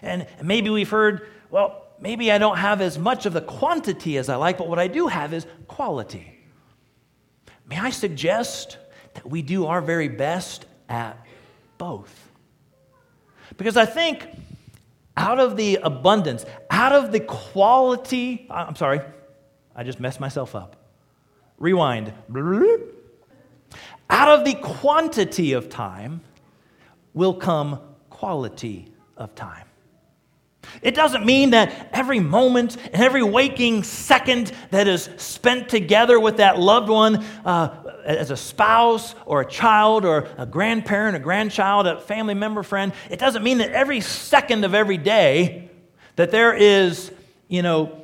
And 0.00 0.26
maybe 0.42 0.70
we've 0.70 0.88
heard, 0.88 1.28
well, 1.50 1.83
maybe 2.00 2.30
I 2.30 2.38
don't 2.38 2.58
have 2.58 2.80
as 2.80 2.98
much 2.98 3.26
of 3.26 3.32
the 3.32 3.40
quantity 3.40 4.16
as 4.18 4.28
I 4.28 4.36
like, 4.36 4.58
but 4.58 4.68
what 4.68 4.78
I 4.78 4.88
do 4.88 5.06
have 5.06 5.32
is 5.32 5.46
quality. 5.68 6.38
May 7.66 7.78
I 7.78 7.90
suggest 7.90 8.78
that 9.14 9.26
we 9.26 9.42
do 9.42 9.66
our 9.66 9.80
very 9.80 10.08
best 10.08 10.66
at 10.88 11.16
both? 11.78 12.30
Because 13.56 13.76
I 13.76 13.86
think 13.86 14.26
out 15.16 15.38
of 15.38 15.56
the 15.56 15.76
abundance, 15.76 16.44
out 16.70 16.92
of 16.92 17.12
the 17.12 17.20
quality, 17.20 18.46
I'm 18.50 18.76
sorry, 18.76 19.00
I 19.74 19.84
just 19.84 20.00
messed 20.00 20.20
myself 20.20 20.54
up. 20.54 20.76
Rewind. 21.58 22.12
Out 24.10 24.28
of 24.28 24.44
the 24.44 24.54
quantity 24.54 25.52
of 25.52 25.68
time 25.68 26.20
will 27.14 27.34
come 27.34 27.80
quality 28.10 28.92
of 29.16 29.34
time. 29.34 29.66
It 30.82 30.94
doesn't 30.94 31.24
mean 31.24 31.50
that 31.50 31.88
every 31.92 32.20
moment 32.20 32.76
and 32.92 33.02
every 33.02 33.22
waking 33.22 33.82
second 33.82 34.52
that 34.70 34.88
is 34.88 35.08
spent 35.16 35.68
together 35.68 36.18
with 36.20 36.38
that 36.38 36.58
loved 36.58 36.88
one, 36.88 37.16
uh, 37.44 37.92
as 38.04 38.30
a 38.30 38.36
spouse 38.36 39.14
or 39.26 39.40
a 39.40 39.46
child 39.46 40.04
or 40.04 40.28
a 40.36 40.46
grandparent, 40.46 41.16
a 41.16 41.20
grandchild, 41.20 41.86
a 41.86 42.00
family 42.00 42.34
member, 42.34 42.62
friend, 42.62 42.92
it 43.10 43.18
doesn't 43.18 43.42
mean 43.42 43.58
that 43.58 43.70
every 43.70 44.00
second 44.00 44.64
of 44.64 44.74
every 44.74 44.98
day 44.98 45.70
that 46.16 46.30
there 46.30 46.54
is, 46.54 47.10
you 47.48 47.62
know, 47.62 48.02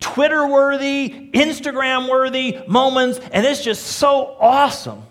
Twitter 0.00 0.46
worthy, 0.46 1.30
Instagram 1.32 2.08
worthy 2.08 2.58
moments, 2.68 3.18
and 3.32 3.44
it's 3.44 3.64
just 3.64 3.84
so 3.84 4.36
awesome. 4.38 5.02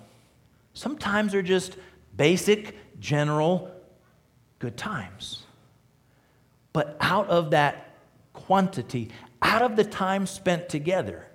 Sometimes 0.73 1.31
they're 1.31 1.41
just 1.41 1.75
basic, 2.15 2.75
general, 2.99 3.71
good 4.59 4.77
times. 4.77 5.43
But 6.77 6.95
out 6.99 7.27
of 7.29 7.49
that 7.49 7.95
quantity, 8.33 9.09
out 9.41 9.63
of 9.63 9.75
the 9.75 9.83
time 9.83 10.27
spent 10.27 10.69
together, 10.69 11.25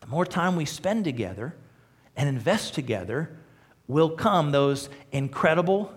the 0.00 0.06
more 0.08 0.26
time 0.26 0.56
we 0.56 0.66
spend 0.66 1.04
together 1.04 1.54
and 2.18 2.28
invest 2.28 2.74
together, 2.74 3.34
will 3.86 4.10
come 4.10 4.52
those 4.52 4.90
incredible, 5.10 5.90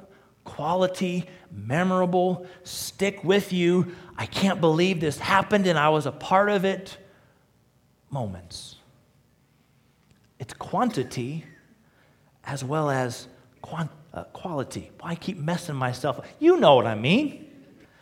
quality, 0.45 1.25
memorable, 1.51 2.45
stick 2.63 3.25
with 3.25 3.51
you, 3.51 3.93
I 4.17 4.25
can't 4.25 4.61
believe 4.61 5.01
this 5.01 5.19
happened 5.19 5.67
and 5.67 5.77
I 5.77 5.89
was 5.89 6.05
a 6.05 6.11
part 6.13 6.47
of 6.47 6.63
it 6.63 6.97
moments. 8.09 8.77
It's 10.39 10.53
quantity 10.53 11.43
as 12.45 12.63
well 12.63 12.89
as 12.89 13.27
quant- 13.61 13.91
uh, 14.13 14.23
quality. 14.31 14.91
Why 15.01 15.15
keep 15.15 15.37
messing 15.37 15.75
myself? 15.75 16.25
You 16.39 16.55
know 16.55 16.75
what 16.75 16.87
I 16.87 16.95
mean. 16.95 17.47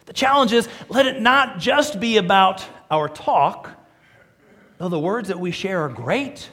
The 0.07 0.13
challenge 0.13 0.53
is 0.53 0.67
let 0.87 1.05
it 1.05 1.21
not 1.21 1.59
just 1.59 1.99
be 1.99 2.17
about 2.17 2.65
our 2.89 3.09
talk, 3.09 3.69
though 4.77 4.89
the 4.89 4.99
words 4.99 5.27
that 5.27 5.39
we 5.39 5.51
share 5.51 5.81
are 5.83 5.89
great. 5.89 6.49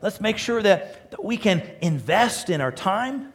Let's 0.00 0.20
make 0.20 0.38
sure 0.38 0.60
that, 0.62 1.10
that 1.12 1.22
we 1.22 1.36
can 1.36 1.62
invest 1.82 2.50
in 2.50 2.60
our 2.60 2.72
time. 2.72 3.32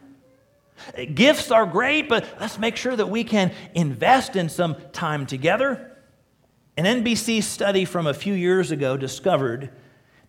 Gifts 1.14 1.50
are 1.52 1.64
great, 1.64 2.08
but 2.08 2.28
let's 2.40 2.58
make 2.58 2.76
sure 2.76 2.94
that 2.94 3.08
we 3.08 3.24
can 3.24 3.52
invest 3.74 4.34
in 4.36 4.48
some 4.48 4.76
time 4.92 5.26
together. 5.26 5.96
An 6.76 6.84
NBC 6.84 7.42
study 7.42 7.84
from 7.84 8.08
a 8.08 8.14
few 8.14 8.34
years 8.34 8.72
ago 8.72 8.96
discovered 8.96 9.70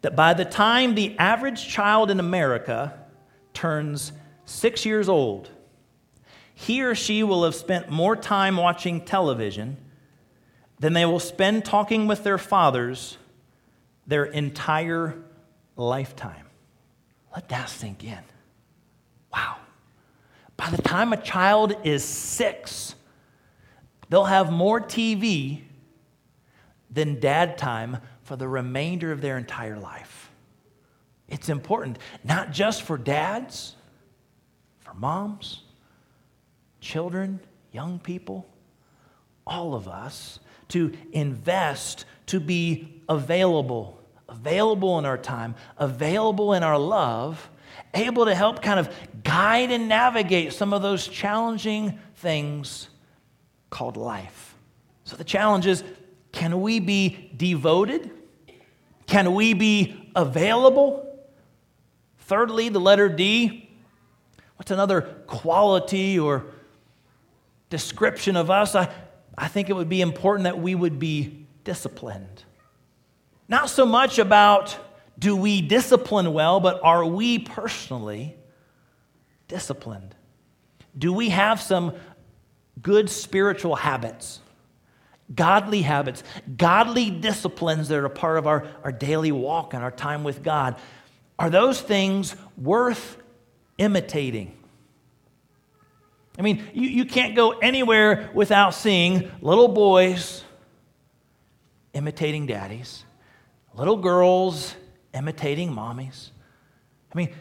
that 0.01 0.15
by 0.15 0.33
the 0.35 0.45
time 0.45 0.93
the 0.93 1.17
average 1.17 1.67
child 1.67 2.11
in 2.11 2.19
America 2.19 2.99
turns 3.53 4.11
six 4.45 4.85
years 4.85 5.09
old, 5.09 5.49
he 6.59 6.83
or 6.83 6.93
she 6.93 7.23
will 7.23 7.45
have 7.45 7.55
spent 7.55 7.89
more 7.89 8.17
time 8.17 8.57
watching 8.57 8.99
television 8.99 9.77
than 10.77 10.91
they 10.91 11.05
will 11.05 11.21
spend 11.21 11.63
talking 11.63 12.05
with 12.05 12.25
their 12.25 12.37
fathers 12.37 13.17
their 14.05 14.25
entire 14.25 15.15
lifetime. 15.77 16.45
Let 17.33 17.47
that 17.47 17.69
sink 17.69 18.03
in. 18.03 18.19
Wow. 19.33 19.55
By 20.57 20.69
the 20.69 20.81
time 20.81 21.13
a 21.13 21.17
child 21.17 21.77
is 21.85 22.03
six, 22.03 22.93
they'll 24.09 24.25
have 24.25 24.51
more 24.51 24.81
TV 24.81 25.61
than 26.91 27.21
dad 27.21 27.57
time 27.57 27.99
for 28.23 28.35
the 28.35 28.49
remainder 28.49 29.13
of 29.13 29.21
their 29.21 29.37
entire 29.37 29.79
life. 29.79 30.29
It's 31.29 31.47
important, 31.47 31.99
not 32.25 32.51
just 32.51 32.81
for 32.81 32.97
dads, 32.97 33.77
for 34.79 34.93
moms, 34.93 35.63
children, 36.79 37.39
young 37.71 37.99
people, 37.99 38.47
all 39.45 39.73
of 39.73 39.87
us, 39.87 40.39
to 40.69 40.93
invest, 41.11 42.05
to 42.27 42.39
be 42.39 43.01
available 43.09 43.99
available 44.29 44.99
in 44.99 45.05
our 45.05 45.17
time, 45.17 45.55
available 45.77 46.53
in 46.53 46.63
our 46.63 46.77
love, 46.77 47.49
able 47.93 48.25
to 48.25 48.35
help 48.35 48.61
kind 48.61 48.79
of 48.79 48.93
guide 49.23 49.71
and 49.71 49.89
navigate 49.89 50.53
some 50.53 50.73
of 50.73 50.81
those 50.81 51.07
challenging 51.07 51.99
things 52.15 52.89
called 53.69 53.97
life. 53.97 54.55
So 55.03 55.15
the 55.15 55.23
challenge 55.23 55.67
is 55.67 55.83
can 56.31 56.61
we 56.61 56.79
be 56.79 57.31
devoted? 57.35 58.11
Can 59.07 59.33
we 59.33 59.53
be 59.53 60.11
available? 60.15 61.05
Thirdly, 62.19 62.69
the 62.69 62.79
letter 62.79 63.09
D. 63.09 63.69
What's 64.57 64.71
another 64.71 65.01
quality 65.25 66.19
or 66.19 66.45
description 67.69 68.35
of 68.35 68.49
us? 68.49 68.75
I, 68.75 68.89
I 69.37 69.47
think 69.47 69.69
it 69.69 69.73
would 69.73 69.89
be 69.89 70.01
important 70.01 70.43
that 70.43 70.59
we 70.59 70.75
would 70.75 70.99
be 70.99 71.45
disciplined. 71.63 72.43
Not 73.47 73.69
so 73.69 73.85
much 73.85 74.19
about 74.19 74.77
do 75.17 75.35
we 75.35 75.61
discipline 75.61 76.33
well, 76.33 76.59
but 76.59 76.79
are 76.83 77.05
we 77.05 77.39
personally 77.39 78.35
disciplined? 79.47 80.15
Do 80.97 81.11
we 81.11 81.29
have 81.29 81.61
some 81.61 81.93
good 82.81 83.09
spiritual 83.09 83.75
habits, 83.75 84.39
godly 85.33 85.81
habits, 85.81 86.23
godly 86.55 87.09
disciplines 87.09 87.89
that 87.89 87.97
are 87.97 88.05
a 88.05 88.09
part 88.09 88.37
of 88.37 88.47
our, 88.47 88.65
our 88.83 88.91
daily 88.91 89.31
walk 89.31 89.73
and 89.73 89.83
our 89.83 89.91
time 89.91 90.23
with 90.23 90.41
God? 90.41 90.77
Are 91.37 91.49
those 91.49 91.81
things 91.81 92.35
worth 92.57 93.17
imitating? 93.77 94.58
I 96.39 96.41
mean, 96.41 96.65
you, 96.73 96.87
you 96.89 97.05
can't 97.05 97.35
go 97.35 97.51
anywhere 97.51 98.31
without 98.33 98.73
seeing 98.73 99.29
little 99.41 99.67
boys 99.67 100.43
imitating 101.93 102.45
daddies 102.47 103.03
little 103.79 103.95
girls 103.95 104.75
imitating 105.13 105.71
mommies. 105.71 106.31
I 107.13 107.17
mean, 107.17 107.33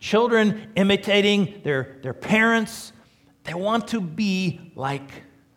children 0.00 0.72
imitating 0.74 1.60
their, 1.62 1.98
their 2.02 2.12
parents. 2.12 2.92
They 3.44 3.54
want 3.54 3.88
to 3.88 4.00
be 4.00 4.72
like 4.74 5.08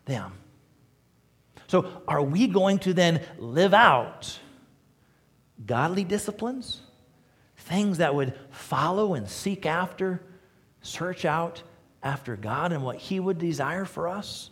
them. 0.04 0.32
So, 1.66 2.02
are 2.06 2.22
we 2.22 2.46
going 2.46 2.78
to 2.80 2.94
then 2.94 3.22
live 3.38 3.74
out 3.74 4.38
godly 5.66 6.04
disciplines? 6.04 6.80
Things 7.56 7.98
that 7.98 8.14
would 8.14 8.34
follow 8.50 9.14
and 9.14 9.28
seek 9.28 9.66
after, 9.66 10.22
search 10.80 11.24
out 11.24 11.62
after 12.02 12.36
God 12.36 12.72
and 12.72 12.82
what 12.82 12.96
He 12.96 13.20
would 13.20 13.38
desire 13.38 13.84
for 13.84 14.08
us? 14.08 14.50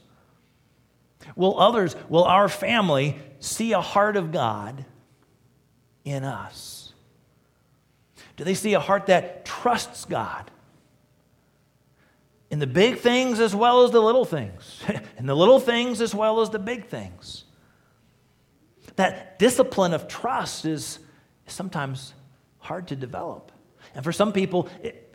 Will 1.37 1.59
others, 1.59 1.97
will 2.09 2.25
our 2.25 2.49
family 2.49 3.19
see 3.41 3.73
a 3.73 3.81
heart 3.81 4.17
of 4.17 4.33
God 4.33 4.85
in 6.05 6.25
us? 6.25 6.93
Do 8.37 8.45
they 8.45 8.55
see 8.55 8.75
a 8.75 8.81
heart 8.81 9.07
that 9.07 9.45
trusts 9.45 10.05
God? 10.05 10.51
In 12.51 12.61
the 12.61 12.67
big 12.67 12.99
things 12.99 13.41
as 13.41 13.55
well 13.55 13.85
as 13.85 13.91
the 13.91 14.01
little 14.01 14.25
things, 14.25 14.83
in 15.19 15.27
the 15.27 15.37
little 15.37 15.61
things 15.61 16.01
as 16.01 16.15
well 16.15 16.41
as 16.41 16.51
the 16.51 16.59
big 16.59 16.87
things. 16.87 17.45
That 18.97 19.39
discipline 19.39 19.93
of 19.93 20.09
trust 20.09 20.65
is 20.65 20.99
sometimes 21.47 22.15
hard 22.59 22.89
to 22.89 22.97
develop. 22.97 23.53
And 23.95 24.05
for 24.05 24.13
some 24.13 24.33
people, 24.33 24.69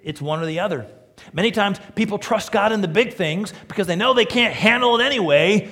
it's 0.03 0.21
one 0.21 0.41
or 0.41 0.45
the 0.45 0.59
other. 0.59 0.87
Many 1.31 1.51
times 1.51 1.79
people 1.95 2.17
trust 2.17 2.51
God 2.51 2.71
in 2.71 2.81
the 2.81 2.87
big 2.87 3.13
things 3.13 3.53
because 3.67 3.87
they 3.87 3.95
know 3.95 4.13
they 4.13 4.25
can't 4.25 4.53
handle 4.53 4.99
it 4.99 5.03
anyway. 5.03 5.69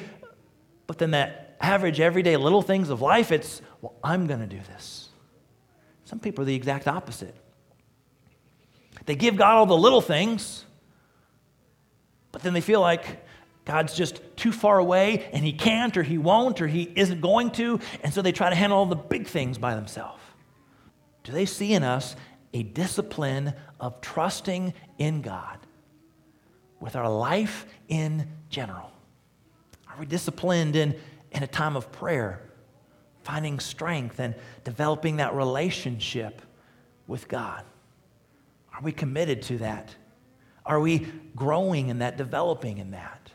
But 0.87 0.97
then 0.97 1.11
that 1.11 1.57
average, 1.59 1.99
everyday 1.99 2.37
little 2.37 2.61
things 2.61 2.89
of 2.89 3.01
life, 3.01 3.31
it's, 3.31 3.61
well, 3.81 3.95
I'm 4.03 4.27
going 4.27 4.39
to 4.39 4.47
do 4.47 4.59
this. 4.73 5.09
Some 6.05 6.19
people 6.19 6.43
are 6.43 6.45
the 6.45 6.55
exact 6.55 6.87
opposite. 6.87 7.35
They 9.05 9.15
give 9.15 9.35
God 9.35 9.55
all 9.55 9.65
the 9.65 9.77
little 9.77 10.01
things, 10.01 10.65
but 12.31 12.43
then 12.43 12.53
they 12.53 12.61
feel 12.61 12.81
like 12.81 13.25
God's 13.65 13.95
just 13.95 14.21
too 14.35 14.51
far 14.51 14.77
away 14.77 15.29
and 15.33 15.43
he 15.43 15.53
can't 15.53 15.95
or 15.95 16.03
he 16.03 16.17
won't 16.17 16.61
or 16.61 16.67
he 16.67 16.91
isn't 16.95 17.21
going 17.21 17.51
to, 17.51 17.79
and 18.03 18.13
so 18.13 18.21
they 18.21 18.31
try 18.31 18.49
to 18.49 18.55
handle 18.55 18.79
all 18.79 18.85
the 18.85 18.95
big 18.95 19.27
things 19.27 19.57
by 19.57 19.75
themselves? 19.75 20.21
Do 21.23 21.31
they 21.31 21.45
see 21.45 21.73
in 21.73 21.83
us 21.83 22.15
a 22.53 22.63
discipline 22.63 23.53
of 23.81 23.99
trusting 23.99 24.73
in 24.97 25.21
God 25.21 25.57
with 26.79 26.95
our 26.95 27.09
life 27.09 27.65
in 27.89 28.27
general? 28.49 28.91
Are 29.89 29.99
we 29.99 30.05
disciplined 30.05 30.75
in, 30.77 30.95
in 31.31 31.43
a 31.43 31.47
time 31.47 31.75
of 31.75 31.91
prayer, 31.91 32.41
finding 33.23 33.59
strength 33.59 34.19
and 34.19 34.35
developing 34.63 35.17
that 35.17 35.33
relationship 35.33 36.41
with 37.07 37.27
God? 37.27 37.63
Are 38.73 38.81
we 38.81 38.93
committed 38.93 39.41
to 39.43 39.57
that? 39.57 39.93
Are 40.65 40.79
we 40.79 41.07
growing 41.35 41.89
in 41.89 41.99
that, 41.99 42.17
developing 42.17 42.77
in 42.77 42.91
that? 42.91 43.31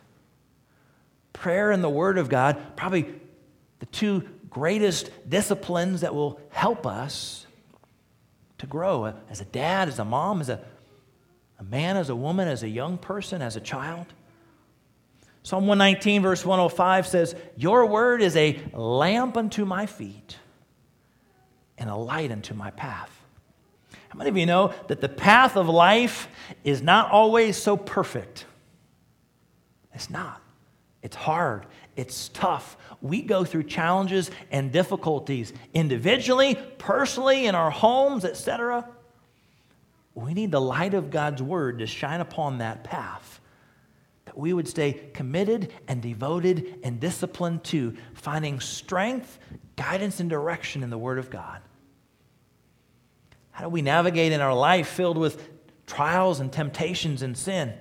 Prayer 1.33 1.73
and 1.73 1.85
the 1.85 1.91
Word 1.91 2.19
of 2.19 2.29
God, 2.29 2.77
probably 2.77 3.13
the 3.81 3.87
two 3.87 4.27
greatest 4.49 5.11
disciplines 5.29 6.01
that 6.01 6.15
will 6.15 6.41
help 6.51 6.87
us 6.87 7.46
to 8.59 8.67
grow 8.67 9.15
as 9.29 9.41
a 9.41 9.45
dad, 9.45 9.89
as 9.89 9.99
a 9.99 10.05
mom, 10.05 10.41
as 10.41 10.49
a, 10.49 10.61
a 11.59 11.65
man, 11.65 11.97
as 11.97 12.09
a 12.09 12.17
woman, 12.17 12.49
as 12.49 12.63
a 12.63 12.69
young 12.69 12.99
person, 12.99 13.43
as 13.43 13.57
a 13.57 13.61
child. 13.61 14.07
Psalm 15.43 15.67
119, 15.67 16.23
verse 16.23 16.45
105 16.45 17.07
says, 17.07 17.37
Your 17.57 17.87
word 17.87 18.21
is 18.21 18.37
a 18.37 18.61
lamp 18.73 19.37
unto 19.37 19.65
my 19.65 19.87
feet 19.87 20.37
and 21.79 21.89
a 21.89 21.95
light 21.95 22.33
unto 22.33 22.55
my 22.55 22.71
path. 22.71 23.11
How 24.09 24.19
many 24.19 24.31
of 24.31 24.37
you 24.37 24.47
know 24.47 24.73
that 24.89 25.01
the 25.01 25.09
path 25.09 25.57
of 25.57 25.69
life 25.69 26.29
is 26.65 26.83
not 26.83 27.11
always 27.11 27.57
so 27.57 27.77
perfect? 27.77 28.45
It's 29.95 30.11
not. 30.11 30.43
It's 31.03 31.17
hard. 31.17 31.67
It's 31.97 32.29
tough. 32.29 32.77
We 33.01 33.23
go 33.23 33.45
through 33.45 33.65
challenges 33.65 34.31
and 34.51 34.71
difficulties 34.71 35.53
individually, 35.73 36.57
personally, 36.79 37.47
in 37.47 37.55
our 37.55 37.71
homes, 37.71 38.25
etc. 38.25 38.87
We 40.15 40.35
need 40.35 40.51
the 40.51 40.61
light 40.61 40.95
of 40.95 41.11
God's 41.11 41.43
word 41.43 41.79
to 41.79 41.87
shine 41.87 42.21
upon 42.21 42.59
that 42.59 42.85
path. 42.85 43.41
That 44.27 44.37
we 44.37 44.53
would 44.53 44.69
stay 44.69 44.93
committed 45.15 45.73
and 45.89 46.03
devoted 46.03 46.81
and 46.83 47.01
disciplined 47.01 47.65
to 47.65 47.97
finding 48.15 48.61
strength, 48.61 49.39
guidance, 49.77 50.21
and 50.21 50.29
direction 50.29 50.83
in 50.83 50.91
the 50.91 50.99
word 50.99 51.19
of 51.19 51.31
God. 51.31 51.61
How 53.53 53.65
do 53.65 53.71
we 53.71 53.81
navigate 53.81 54.33
in 54.33 54.43
our 54.43 54.55
life 54.55 54.89
filled 54.89 55.17
with 55.17 55.49
trials 55.87 56.41
and 56.41 56.53
temptations 56.53 57.23
and 57.23 57.37
sin? 57.37 57.73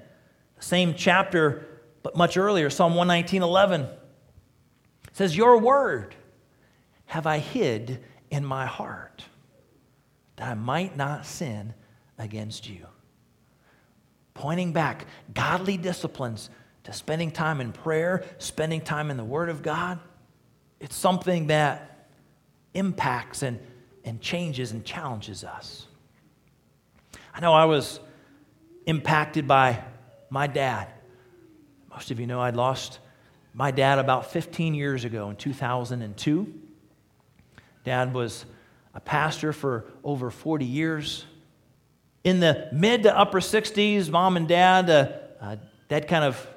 The 0.58 0.64
same 0.64 0.94
chapter, 0.94 1.68
but 2.02 2.16
much 2.16 2.38
earlier, 2.38 2.70
Psalm 2.70 2.96
119 2.96 3.42
11 3.42 3.88
says, 5.16 5.36
Your 5.36 5.58
word 5.58 6.16
have 7.06 7.26
I 7.26 7.40
hid 7.40 8.04
in 8.30 8.46
my 8.46 8.66
heart 8.66 9.26
that 10.36 10.50
I 10.50 10.54
might 10.54 10.96
not 10.96 11.26
sin 11.26 11.74
against 12.18 12.70
you. 12.70 12.86
Pointing 14.34 14.74
back, 14.74 15.06
godly 15.34 15.78
disciplines 15.78 16.50
to 16.84 16.94
spending 16.94 17.32
time 17.32 17.62
in 17.62 17.72
prayer, 17.72 18.24
spending 18.38 18.82
time 18.82 19.10
in 19.10 19.18
the 19.18 19.24
Word 19.24 19.50
of 19.50 19.64
God. 19.64 20.00
It's 20.80 20.96
something 20.96 21.48
that 21.48 22.10
impacts 22.74 23.42
and 23.42 23.60
and 24.06 24.22
changes 24.22 24.72
and 24.72 24.86
challenges 24.86 25.44
us. 25.44 25.88
I 27.34 27.42
know 27.42 27.54
I 27.54 27.66
was 27.66 28.00
impacted 28.86 29.48
by 29.48 29.84
my 30.30 30.48
dad. 30.48 30.88
Most 31.90 32.12
of 32.12 32.20
you 32.20 32.28
know 32.28 32.40
I'd 32.40 32.56
lost 32.56 33.00
my 33.56 33.72
dad 33.72 33.98
about 33.98 34.32
15 34.32 34.76
years 34.76 35.06
ago 35.06 35.30
in 35.30 35.38
2002. 35.38 36.54
Dad 37.84 38.14
was 38.14 38.46
a 38.94 39.00
pastor 39.00 39.54
for 39.54 39.86
over 40.04 40.30
40 40.30 40.66
years. 40.66 41.26
In 42.24 42.40
the 42.40 42.68
mid 42.72 43.04
to 43.04 43.18
upper 43.18 43.40
60s, 43.40 44.10
mom 44.10 44.38
and 44.38 44.48
dad, 44.48 44.90
uh, 44.90 45.12
uh, 45.42 45.56
dad 45.88 46.08
kind 46.08 46.26
of 46.26 46.48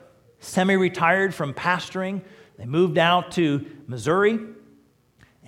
semi 0.40 0.74
retired 0.74 1.34
from 1.34 1.54
pastoring. 1.54 2.20
They 2.58 2.66
moved 2.66 2.98
out 2.98 3.32
to 3.32 3.64
Missouri 3.86 4.40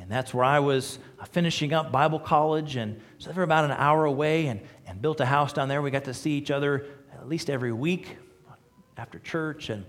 and 0.00 0.10
that's 0.10 0.32
where 0.32 0.44
I 0.44 0.60
was 0.60 0.98
uh, 1.18 1.24
finishing 1.26 1.72
up 1.72 1.92
Bible 1.92 2.18
college. 2.18 2.76
And 2.76 3.00
so 3.18 3.30
they 3.30 3.36
were 3.36 3.42
about 3.42 3.64
an 3.64 3.72
hour 3.72 4.06
away 4.06 4.46
and, 4.46 4.60
and 4.86 5.00
built 5.00 5.20
a 5.20 5.26
house 5.26 5.52
down 5.52 5.68
there. 5.68 5.82
We 5.82 5.90
got 5.90 6.04
to 6.04 6.14
see 6.14 6.32
each 6.32 6.50
other 6.50 6.86
at 7.12 7.28
least 7.28 7.50
every 7.50 7.72
week 7.72 8.16
after 8.96 9.18
church. 9.18 9.68
And, 9.68 9.84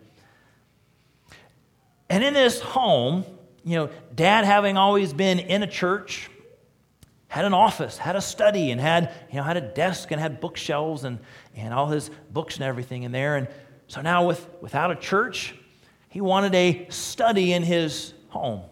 and 2.11 2.25
in 2.25 2.33
this 2.33 2.59
home, 2.59 3.23
you 3.63 3.77
know, 3.77 3.89
dad 4.13 4.43
having 4.43 4.75
always 4.75 5.13
been 5.13 5.39
in 5.39 5.63
a 5.63 5.67
church, 5.67 6.29
had 7.29 7.45
an 7.45 7.53
office, 7.53 7.97
had 7.97 8.17
a 8.17 8.21
study, 8.21 8.71
and 8.71 8.81
had, 8.81 9.13
you 9.31 9.37
know, 9.37 9.43
had 9.43 9.55
a 9.55 9.61
desk 9.61 10.11
and 10.11 10.19
had 10.19 10.41
bookshelves 10.41 11.05
and, 11.05 11.19
and 11.55 11.73
all 11.73 11.87
his 11.87 12.11
books 12.29 12.55
and 12.55 12.65
everything 12.65 13.03
in 13.03 13.13
there. 13.13 13.37
And 13.37 13.47
so 13.87 14.01
now 14.01 14.27
with, 14.27 14.45
without 14.59 14.91
a 14.91 14.95
church, 14.95 15.55
he 16.09 16.19
wanted 16.19 16.53
a 16.53 16.85
study 16.89 17.53
in 17.53 17.63
his 17.63 18.13
home. 18.27 18.63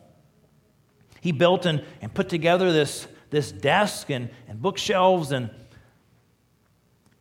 He 1.21 1.31
built 1.31 1.65
and, 1.65 1.85
and 2.01 2.13
put 2.13 2.27
together 2.27 2.73
this, 2.73 3.07
this 3.29 3.53
desk 3.53 4.09
and, 4.09 4.29
and 4.49 4.61
bookshelves. 4.61 5.31
And 5.31 5.49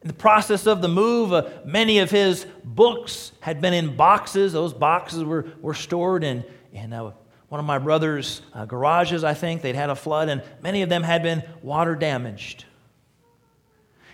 in 0.02 0.08
the 0.08 0.14
process 0.14 0.66
of 0.66 0.80
the 0.80 0.88
move, 0.88 1.32
uh, 1.32 1.48
many 1.64 1.98
of 1.98 2.10
his 2.10 2.46
books 2.64 3.32
had 3.40 3.60
been 3.60 3.74
in 3.74 3.96
boxes. 3.96 4.52
Those 4.52 4.72
boxes 4.72 5.24
were, 5.24 5.46
were 5.60 5.74
stored 5.74 6.22
in, 6.22 6.44
in 6.72 6.92
uh, 6.92 7.12
one 7.48 7.58
of 7.58 7.66
my 7.66 7.78
brother's 7.78 8.42
uh, 8.54 8.64
garages, 8.64 9.24
I 9.24 9.34
think. 9.34 9.62
They'd 9.62 9.74
had 9.74 9.90
a 9.90 9.96
flood, 9.96 10.28
and 10.28 10.42
many 10.62 10.82
of 10.82 10.88
them 10.88 11.02
had 11.02 11.22
been 11.22 11.42
water 11.62 11.96
damaged. 11.96 12.64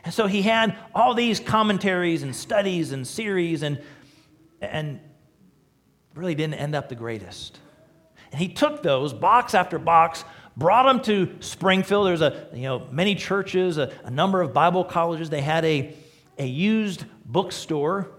And 0.05 0.14
so 0.14 0.27
he 0.27 0.42
had 0.42 0.77
all 0.94 1.14
these 1.14 1.40
commentaries 1.40 2.23
and 2.23 2.35
studies 2.35 2.92
and 2.92 3.07
series, 3.07 3.62
and, 3.62 3.81
and 4.62 5.01
really 6.14 6.35
didn't 6.35 6.55
end 6.55 6.75
up 6.75 6.88
the 6.88 6.94
greatest. 6.94 7.59
And 8.33 8.40
he 8.40 8.49
took 8.49 8.83
those 8.83 9.12
box 9.12 9.55
after 9.55 9.79
box, 9.79 10.25
brought 10.57 10.85
them 10.85 11.01
to 11.03 11.37
Springfield. 11.40 12.07
There's 12.07 12.21
a, 12.21 12.47
you 12.53 12.62
know, 12.62 12.87
many 12.90 13.14
churches, 13.14 13.79
a, 13.79 13.93
a 14.05 14.11
number 14.11 14.40
of 14.40 14.53
Bible 14.53 14.85
colleges. 14.85 15.31
They 15.31 15.40
had 15.40 15.64
a, 15.64 15.95
a 16.38 16.47
used 16.47 17.05
bookstore, 17.25 18.11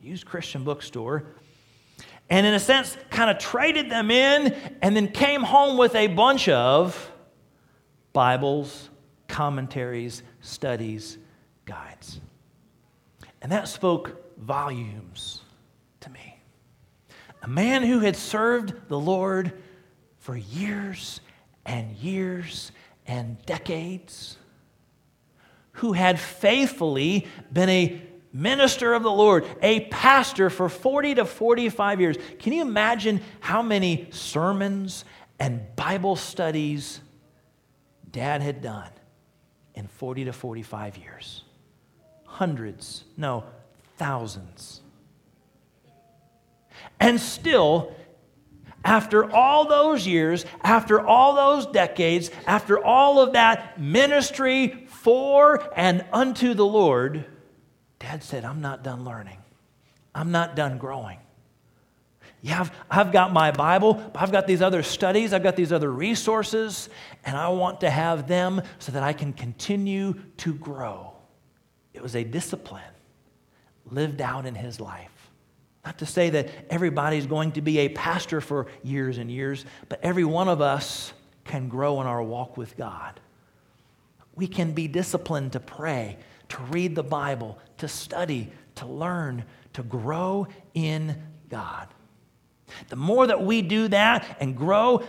used 0.00 0.26
Christian 0.26 0.64
bookstore. 0.64 1.24
And 2.28 2.46
in 2.46 2.54
a 2.54 2.60
sense, 2.60 2.96
kind 3.10 3.30
of 3.30 3.38
traded 3.38 3.90
them 3.90 4.10
in 4.10 4.54
and 4.80 4.96
then 4.96 5.08
came 5.08 5.42
home 5.42 5.76
with 5.76 5.94
a 5.94 6.06
bunch 6.06 6.48
of 6.48 7.10
Bibles, 8.12 8.90
commentaries, 9.28 10.22
studies, 10.40 11.18
guides. 11.64 12.20
And 13.40 13.50
that 13.52 13.68
spoke 13.68 14.38
volumes 14.38 15.42
to 16.00 16.10
me. 16.10 16.38
a 17.42 17.48
man 17.48 17.82
who 17.82 18.00
had 18.00 18.16
served 18.16 18.88
the 18.88 18.98
Lord 18.98 19.52
for 20.18 20.36
years 20.36 21.20
and 21.64 21.92
years 21.96 22.72
and 23.06 23.44
decades, 23.46 24.36
who 25.72 25.92
had 25.92 26.20
faithfully 26.20 27.26
been 27.52 27.68
a 27.68 28.02
minister 28.32 28.94
of 28.94 29.02
the 29.02 29.10
Lord, 29.10 29.44
a 29.60 29.80
pastor 29.86 30.50
for 30.50 30.68
40 30.68 31.16
to 31.16 31.24
45 31.24 32.00
years. 32.00 32.16
Can 32.38 32.52
you 32.52 32.62
imagine 32.62 33.20
how 33.40 33.62
many 33.62 34.08
sermons 34.10 35.04
and 35.38 35.60
Bible 35.76 36.16
studies 36.16 37.00
dad 38.10 38.42
had 38.42 38.62
done 38.62 38.90
in 39.74 39.86
40 39.86 40.26
to 40.26 40.32
45 40.32 40.96
years? 40.96 41.44
Hundreds, 42.24 43.04
no, 43.16 43.44
thousands. 43.98 44.80
And 46.98 47.20
still, 47.20 47.94
after 48.84 49.30
all 49.30 49.66
those 49.66 50.06
years, 50.06 50.44
after 50.62 51.00
all 51.00 51.34
those 51.34 51.66
decades, 51.66 52.30
after 52.46 52.82
all 52.82 53.20
of 53.20 53.34
that 53.34 53.80
ministry 53.80 54.86
for 54.88 55.62
and 55.76 56.04
unto 56.12 56.54
the 56.54 56.66
Lord, 56.66 57.24
Dad 57.98 58.22
said, 58.22 58.44
I'm 58.44 58.60
not 58.60 58.82
done 58.82 59.04
learning. 59.04 59.38
I'm 60.14 60.32
not 60.32 60.56
done 60.56 60.78
growing. 60.78 61.18
Yeah, 62.42 62.60
I've, 62.60 62.72
I've 62.90 63.12
got 63.12 63.32
my 63.32 63.52
Bible, 63.52 63.94
but 63.94 64.20
I've 64.20 64.32
got 64.32 64.48
these 64.48 64.62
other 64.62 64.82
studies, 64.82 65.32
I've 65.32 65.44
got 65.44 65.54
these 65.54 65.72
other 65.72 65.90
resources, 65.90 66.88
and 67.24 67.36
I 67.36 67.48
want 67.50 67.80
to 67.80 67.90
have 67.90 68.26
them 68.26 68.62
so 68.80 68.90
that 68.92 69.04
I 69.04 69.12
can 69.12 69.32
continue 69.32 70.14
to 70.38 70.54
grow. 70.54 71.12
It 71.94 72.02
was 72.02 72.16
a 72.16 72.24
discipline 72.24 72.82
lived 73.90 74.20
out 74.20 74.44
in 74.44 74.56
his 74.56 74.80
life. 74.80 75.11
Not 75.84 75.98
to 75.98 76.06
say 76.06 76.30
that 76.30 76.48
everybody's 76.70 77.26
going 77.26 77.52
to 77.52 77.60
be 77.60 77.78
a 77.78 77.88
pastor 77.88 78.40
for 78.40 78.66
years 78.82 79.18
and 79.18 79.30
years, 79.30 79.64
but 79.88 80.00
every 80.02 80.24
one 80.24 80.48
of 80.48 80.60
us 80.60 81.12
can 81.44 81.68
grow 81.68 82.00
in 82.00 82.06
our 82.06 82.22
walk 82.22 82.56
with 82.56 82.76
God. 82.76 83.18
We 84.34 84.46
can 84.46 84.72
be 84.72 84.86
disciplined 84.86 85.52
to 85.52 85.60
pray, 85.60 86.18
to 86.50 86.62
read 86.64 86.94
the 86.94 87.02
Bible, 87.02 87.58
to 87.78 87.88
study, 87.88 88.52
to 88.76 88.86
learn, 88.86 89.44
to 89.72 89.82
grow 89.82 90.46
in 90.74 91.20
God. 91.48 91.88
The 92.88 92.96
more 92.96 93.26
that 93.26 93.42
we 93.42 93.60
do 93.60 93.88
that 93.88 94.36
and 94.40 94.56
grow, 94.56 95.02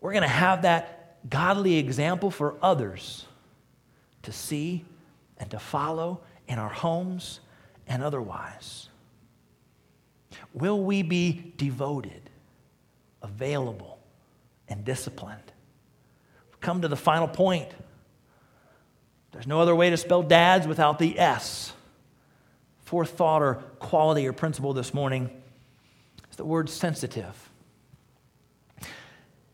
we're 0.00 0.12
going 0.12 0.22
to 0.22 0.28
have 0.28 0.62
that 0.62 1.28
godly 1.28 1.76
example 1.76 2.30
for 2.30 2.56
others 2.62 3.26
to 4.22 4.32
see 4.32 4.84
and 5.36 5.50
to 5.50 5.58
follow 5.58 6.20
in 6.46 6.58
our 6.58 6.70
homes 6.70 7.40
and 7.86 8.02
otherwise. 8.02 8.89
Will 10.52 10.82
we 10.82 11.02
be 11.02 11.52
devoted, 11.56 12.30
available, 13.22 13.98
and 14.68 14.84
disciplined? 14.84 15.52
Come 16.60 16.82
to 16.82 16.88
the 16.88 16.96
final 16.96 17.28
point. 17.28 17.68
There's 19.32 19.46
no 19.46 19.60
other 19.60 19.74
way 19.74 19.90
to 19.90 19.96
spell 19.96 20.22
dads 20.22 20.66
without 20.66 20.98
the 20.98 21.18
S. 21.18 21.72
Fourth 22.82 23.10
thought 23.10 23.42
or 23.42 23.54
quality 23.78 24.26
or 24.26 24.32
principle 24.32 24.72
this 24.72 24.92
morning 24.92 25.30
is 26.30 26.36
the 26.36 26.44
word 26.44 26.68
sensitive. 26.68 27.50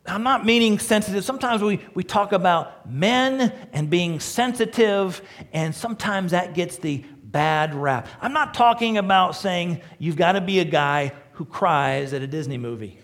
I'm 0.07 0.23
not 0.23 0.47
meaning 0.47 0.79
sensitive. 0.79 1.25
Sometimes 1.25 1.63
we, 1.63 1.81
we 1.95 2.05
talk 2.05 2.33
about 2.33 2.89
men 2.91 3.53
and 3.73 3.91
being 3.91 4.21
sensitive, 4.21 5.21
and 5.53 5.75
sometimes 5.75 6.31
that 6.31 6.55
gets 6.55 6.79
the 6.79 7.05
bad 7.37 7.75
rap. 7.75 8.09
I'm 8.23 8.33
not 8.33 8.55
talking 8.55 8.97
about 8.97 9.37
saying 9.37 9.83
you've 9.99 10.17
got 10.17 10.33
to 10.33 10.41
be 10.41 10.59
a 10.61 10.65
guy 10.65 11.13
who 11.33 11.45
cries 11.45 12.15
at 12.15 12.23
a 12.23 12.27
Disney 12.27 12.57
movie. 12.57 12.99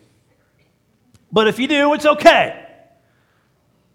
But 1.30 1.48
if 1.48 1.58
you 1.58 1.68
do, 1.68 1.92
it's 1.92 2.06
okay. 2.06 2.66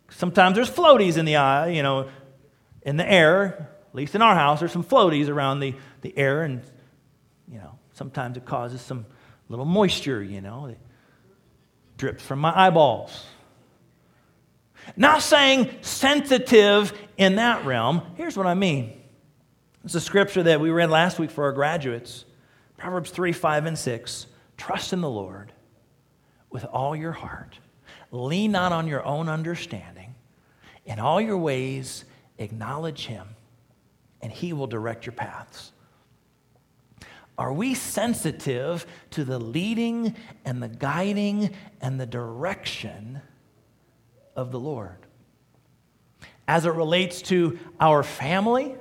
Sometimes 0.10 0.54
there's 0.54 0.70
floaties 0.70 1.18
in 1.18 1.26
the 1.26 1.38
eye, 1.38 1.70
you 1.70 1.82
know, 1.82 2.10
in 2.84 2.98
the 2.98 3.12
air. 3.12 3.68
At 3.90 3.96
least 3.96 4.14
in 4.14 4.22
our 4.22 4.36
house, 4.36 4.60
there's 4.60 4.72
some 4.72 4.84
floaties 4.84 5.28
around 5.28 5.60
the, 5.60 5.74
the 6.02 6.16
air, 6.16 6.44
and 6.44 6.62
you 7.52 7.58
know, 7.58 7.80
sometimes 7.94 8.38
it 8.38 8.46
causes 8.46 8.80
some 8.80 9.08
little 9.50 9.66
moisture, 9.66 10.22
you 10.22 10.40
know 10.40 10.68
that 10.68 10.78
drips 11.98 12.24
from 12.24 12.38
my 12.38 12.54
eyeballs. 12.56 13.26
Not 14.96 15.24
saying 15.24 15.72
sensitive 15.82 16.94
in 17.18 17.38
that 17.38 17.66
realm. 17.66 18.04
Here's 18.18 18.38
what 18.38 18.46
I 18.46 18.54
mean. 18.54 18.97
It's 19.88 19.96
a 19.96 20.02
scripture 20.02 20.44
that 20.44 20.60
we 20.60 20.70
read 20.70 20.90
last 20.90 21.18
week 21.18 21.32
for 21.32 21.46
our 21.46 21.54
graduates 21.54 22.26
Proverbs 22.76 23.10
3, 23.10 23.32
5, 23.32 23.68
and 23.68 23.80
6. 23.80 24.28
Trust 24.58 24.92
in 24.92 25.00
the 25.00 25.10
Lord 25.10 25.54
with 26.50 26.66
all 26.66 26.94
your 26.94 27.14
heart. 27.14 27.58
Lean 28.12 28.52
not 28.52 28.74
on 28.74 28.90
your 28.90 29.02
own 29.06 29.30
understanding. 29.30 30.14
In 30.86 31.00
all 31.00 31.22
your 31.22 31.38
ways, 31.38 32.04
acknowledge 32.38 33.06
him, 33.06 33.30
and 34.22 34.30
he 34.30 34.52
will 34.52 34.68
direct 34.68 35.06
your 35.06 35.14
paths. 35.14 35.72
Are 37.38 37.54
we 37.54 37.74
sensitive 37.74 38.86
to 39.12 39.24
the 39.24 39.40
leading 39.40 40.18
and 40.44 40.62
the 40.62 40.68
guiding 40.68 41.52
and 41.80 41.98
the 41.98 42.06
direction 42.06 43.22
of 44.36 44.52
the 44.52 44.60
Lord? 44.60 44.98
As 46.46 46.66
it 46.66 46.74
relates 46.74 47.22
to 47.22 47.58
our 47.80 48.04
family, 48.04 48.76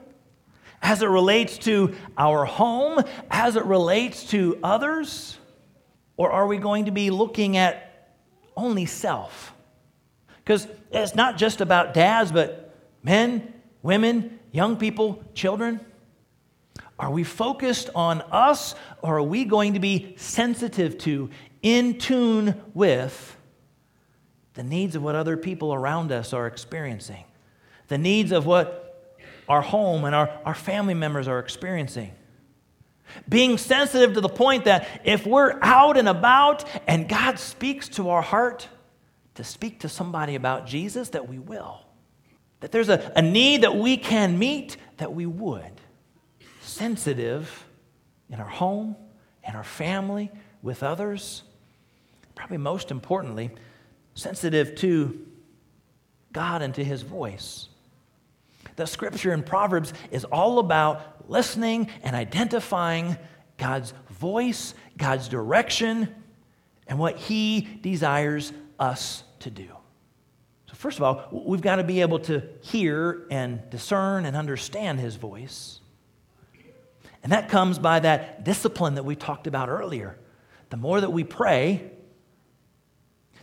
as 0.83 1.03
it 1.03 1.09
relates 1.09 1.59
to 1.59 1.95
our 2.17 2.45
home, 2.45 3.03
as 3.31 3.57
it 3.57 3.65
relates 3.65 4.25
to 4.31 4.59
others? 4.63 5.39
Or 6.17 6.31
are 6.31 6.47
we 6.47 6.59
going 6.59 6.87
to 6.87 6.91
be 6.91 7.11
looking 7.11 7.57
at 7.57 8.13
only 8.57 8.87
self? 8.87 9.53
Because 10.45 10.67
it's 10.91 11.15
not 11.15 11.37
just 11.37 11.61
about 11.61 11.93
dads, 11.93 12.33
but 12.33 12.75
men, 13.03 13.53
women, 13.83 14.39
young 14.53 14.77
people, 14.77 15.23
children. 15.35 15.81
Are 16.99 17.11
we 17.11 17.25
focused 17.25 17.91
on 17.95 18.23
us 18.33 18.75
or 19.03 19.19
are 19.19 19.23
we 19.23 19.45
going 19.45 19.75
to 19.75 19.81
be 19.81 20.15
sensitive 20.17 20.97
to, 20.99 21.31
in 21.63 21.99
tune 21.99 22.61
with 22.73 23.37
the 24.55 24.63
needs 24.63 24.97
of 24.97 25.03
what 25.03 25.15
other 25.15 25.37
people 25.37 25.75
around 25.75 26.11
us 26.11 26.33
are 26.33 26.47
experiencing? 26.47 27.25
The 27.89 27.99
needs 27.99 28.33
of 28.33 28.47
what 28.47 28.86
our 29.49 29.63
home 29.63 30.05
and 30.05 30.15
our, 30.15 30.31
our 30.45 30.55
family 30.55 30.95
members 30.95 31.29
are 31.29 31.39
experiencing? 31.39 32.13
Being 33.29 33.57
sensitive 33.57 34.15
to 34.15 34.21
the 34.21 34.29
point 34.29 34.65
that 34.65 34.89
if 35.05 35.27
we're 35.27 35.59
out 35.63 35.97
and 35.97 36.09
about 36.09 36.65
and 36.87 37.09
God 37.09 37.39
speaks 37.39 37.89
to 37.91 38.11
our 38.11 38.23
heart 38.23 38.69
to 39.37 39.45
speak 39.45 39.81
to 39.81 39.89
somebody 39.89 40.35
about 40.35 40.67
Jesus, 40.67 41.11
that 41.11 41.29
we 41.29 41.39
will. 41.39 41.81
That 42.61 42.73
there's 42.73 42.89
a, 42.89 43.13
a 43.15 43.23
need 43.23 43.63
that 43.63 43.77
we 43.77 43.97
can 43.97 44.39
meet, 44.39 44.77
that 44.97 45.13
we 45.13 45.27
would 45.27 45.73
sensitive 46.61 47.65
in 48.29 48.41
our 48.41 48.49
home 48.49 48.97
and 49.45 49.57
our 49.57 49.65
family 49.65 50.31
with 50.63 50.83
others. 50.83 51.43
Probably 52.35 52.59
most 52.59 52.91
importantly, 52.91 53.51
sensitive 54.15 54.75
to 54.77 55.27
God 56.33 56.61
and 56.61 56.75
to 56.75 56.85
His 56.85 57.03
voice. 57.03 57.69
The 58.77 58.87
scripture 58.87 59.33
in 59.33 59.43
Proverbs 59.43 59.93
is 60.11 60.25
all 60.25 60.59
about 60.59 61.31
listening 61.31 61.89
and 62.03 62.15
identifying 62.15 63.17
God's 63.57 63.95
voice, 64.11 64.75
God's 64.99 65.29
direction, 65.29 66.15
and 66.87 66.99
what 66.99 67.17
He 67.17 67.63
desires 67.81 68.53
us 68.79 69.25
to 69.41 69.51
do. 69.51 69.69
So, 70.67 70.75
first 70.75 70.99
of 70.99 71.05
all, 71.05 71.29
we've 71.47 71.63
got 71.63 71.77
to 71.77 71.85
be 71.85 72.03
able 72.03 72.19
to 72.21 72.43
hear 72.61 73.27
and 73.31 73.69
discern 73.71 74.27
and 74.27 74.37
understand 74.37 75.01
His 75.01 75.17
voice. 75.17 75.81
And 77.23 77.33
that 77.33 77.49
comes 77.49 77.79
by 77.79 78.01
that 78.01 78.45
discipline 78.45 78.95
that 78.95 79.05
we 79.05 79.17
talked 79.17 79.47
about 79.47 79.69
earlier. 79.69 80.19
The 80.69 80.77
more 80.77 81.01
that 81.01 81.11
we 81.11 81.25
pray, 81.25 81.91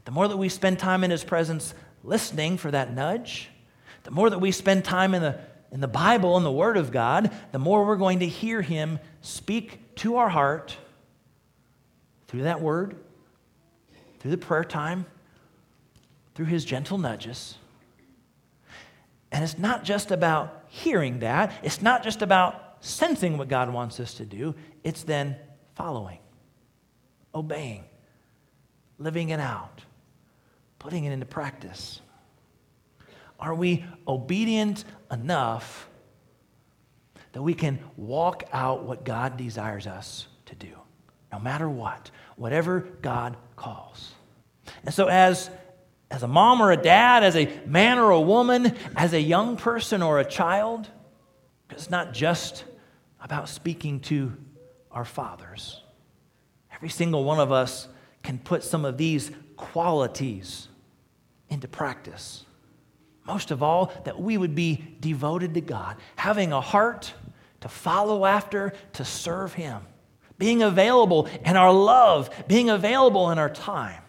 the 0.05 0.11
more 0.11 0.27
that 0.27 0.37
we 0.37 0.47
spend 0.47 0.79
time 0.79 1.03
in 1.03 1.11
His 1.11 1.23
presence 1.23 1.73
listening 2.03 2.57
for 2.57 2.69
that 2.69 2.93
nudge, 2.93 3.49
the 4.03 4.11
more 4.11 4.29
that 4.29 4.39
we 4.39 4.51
spend 4.51 4.85
time 4.85 5.13
in 5.13 5.21
the, 5.21 5.39
in 5.71 5.79
the 5.79 5.87
Bible 5.87 6.37
and 6.37 6.45
the 6.45 6.51
Word 6.51 6.77
of 6.77 6.91
God, 6.91 7.31
the 7.51 7.59
more 7.59 7.85
we're 7.85 7.95
going 7.95 8.19
to 8.19 8.27
hear 8.27 8.61
Him 8.61 8.99
speak 9.21 9.95
to 9.95 10.17
our 10.17 10.29
heart 10.29 10.77
through 12.27 12.43
that 12.43 12.61
Word, 12.61 12.95
through 14.19 14.31
the 14.31 14.37
prayer 14.37 14.63
time, 14.63 15.05
through 16.35 16.47
His 16.47 16.65
gentle 16.65 16.97
nudges. 16.97 17.55
And 19.31 19.43
it's 19.43 19.57
not 19.57 19.83
just 19.83 20.11
about 20.11 20.63
hearing 20.67 21.19
that, 21.19 21.53
it's 21.63 21.81
not 21.81 22.03
just 22.03 22.21
about 22.21 22.77
sensing 22.81 23.37
what 23.37 23.47
God 23.47 23.71
wants 23.71 23.99
us 23.99 24.15
to 24.15 24.25
do, 24.25 24.53
it's 24.83 25.03
then 25.03 25.37
following, 25.75 26.19
obeying, 27.33 27.83
living 28.99 29.29
it 29.29 29.39
out, 29.39 29.81
putting 30.79 31.05
it 31.05 31.11
into 31.11 31.25
practice. 31.25 32.01
Are 33.43 33.53
we 33.53 33.83
obedient 34.07 34.85
enough 35.11 35.89
that 37.33 37.41
we 37.41 37.53
can 37.53 37.77
walk 37.97 38.45
out 38.53 38.83
what 38.83 39.03
God 39.03 39.35
desires 39.35 39.85
us 39.85 40.27
to 40.45 40.55
do, 40.55 40.71
no 41.29 41.39
matter 41.39 41.69
what, 41.69 42.09
whatever 42.37 42.79
God 43.01 43.35
calls? 43.57 44.13
And 44.85 44.93
so, 44.93 45.07
as 45.07 45.49
as 46.09 46.23
a 46.23 46.27
mom 46.27 46.61
or 46.61 46.71
a 46.71 46.77
dad, 46.77 47.23
as 47.23 47.35
a 47.35 47.49
man 47.65 47.99
or 47.99 48.11
a 48.11 48.21
woman, 48.21 48.77
as 48.95 49.11
a 49.11 49.19
young 49.19 49.57
person 49.57 50.01
or 50.01 50.19
a 50.19 50.25
child, 50.25 50.87
it's 51.69 51.89
not 51.89 52.13
just 52.13 52.63
about 53.19 53.49
speaking 53.49 53.99
to 54.01 54.37
our 54.89 55.03
fathers. 55.03 55.81
Every 56.73 56.89
single 56.89 57.25
one 57.25 57.41
of 57.41 57.51
us 57.51 57.89
can 58.21 58.37
put 58.37 58.63
some 58.63 58.85
of 58.85 58.97
these 58.97 59.31
qualities 59.57 60.69
into 61.49 61.67
practice. 61.67 62.45
Most 63.25 63.51
of 63.51 63.63
all, 63.63 63.93
that 64.03 64.19
we 64.19 64.37
would 64.37 64.55
be 64.55 64.83
devoted 64.99 65.53
to 65.53 65.61
God, 65.61 65.97
having 66.15 66.51
a 66.51 66.61
heart 66.61 67.13
to 67.61 67.69
follow 67.69 68.25
after, 68.25 68.73
to 68.93 69.05
serve 69.05 69.53
Him, 69.53 69.81
being 70.37 70.61
available 70.61 71.29
in 71.45 71.55
our 71.55 71.71
love, 71.71 72.29
being 72.47 72.69
available 72.69 73.31
in 73.31 73.39
our 73.39 73.49
time, 73.49 74.01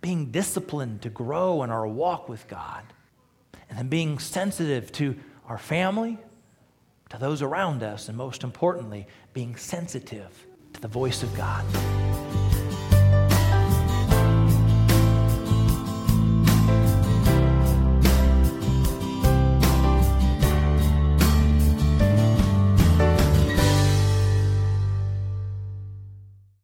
being 0.00 0.30
disciplined 0.30 1.02
to 1.02 1.10
grow 1.10 1.64
in 1.64 1.70
our 1.70 1.86
walk 1.86 2.28
with 2.28 2.46
God, 2.46 2.84
and 3.68 3.76
then 3.76 3.88
being 3.88 4.20
sensitive 4.20 4.92
to 4.92 5.16
our 5.48 5.58
family, 5.58 6.18
to 7.10 7.18
those 7.18 7.42
around 7.42 7.82
us, 7.82 8.08
and 8.08 8.16
most 8.16 8.44
importantly, 8.44 9.06
being 9.32 9.56
sensitive 9.56 10.46
to 10.72 10.80
the 10.80 10.88
voice 10.88 11.22
of 11.24 11.34
God. 11.36 11.64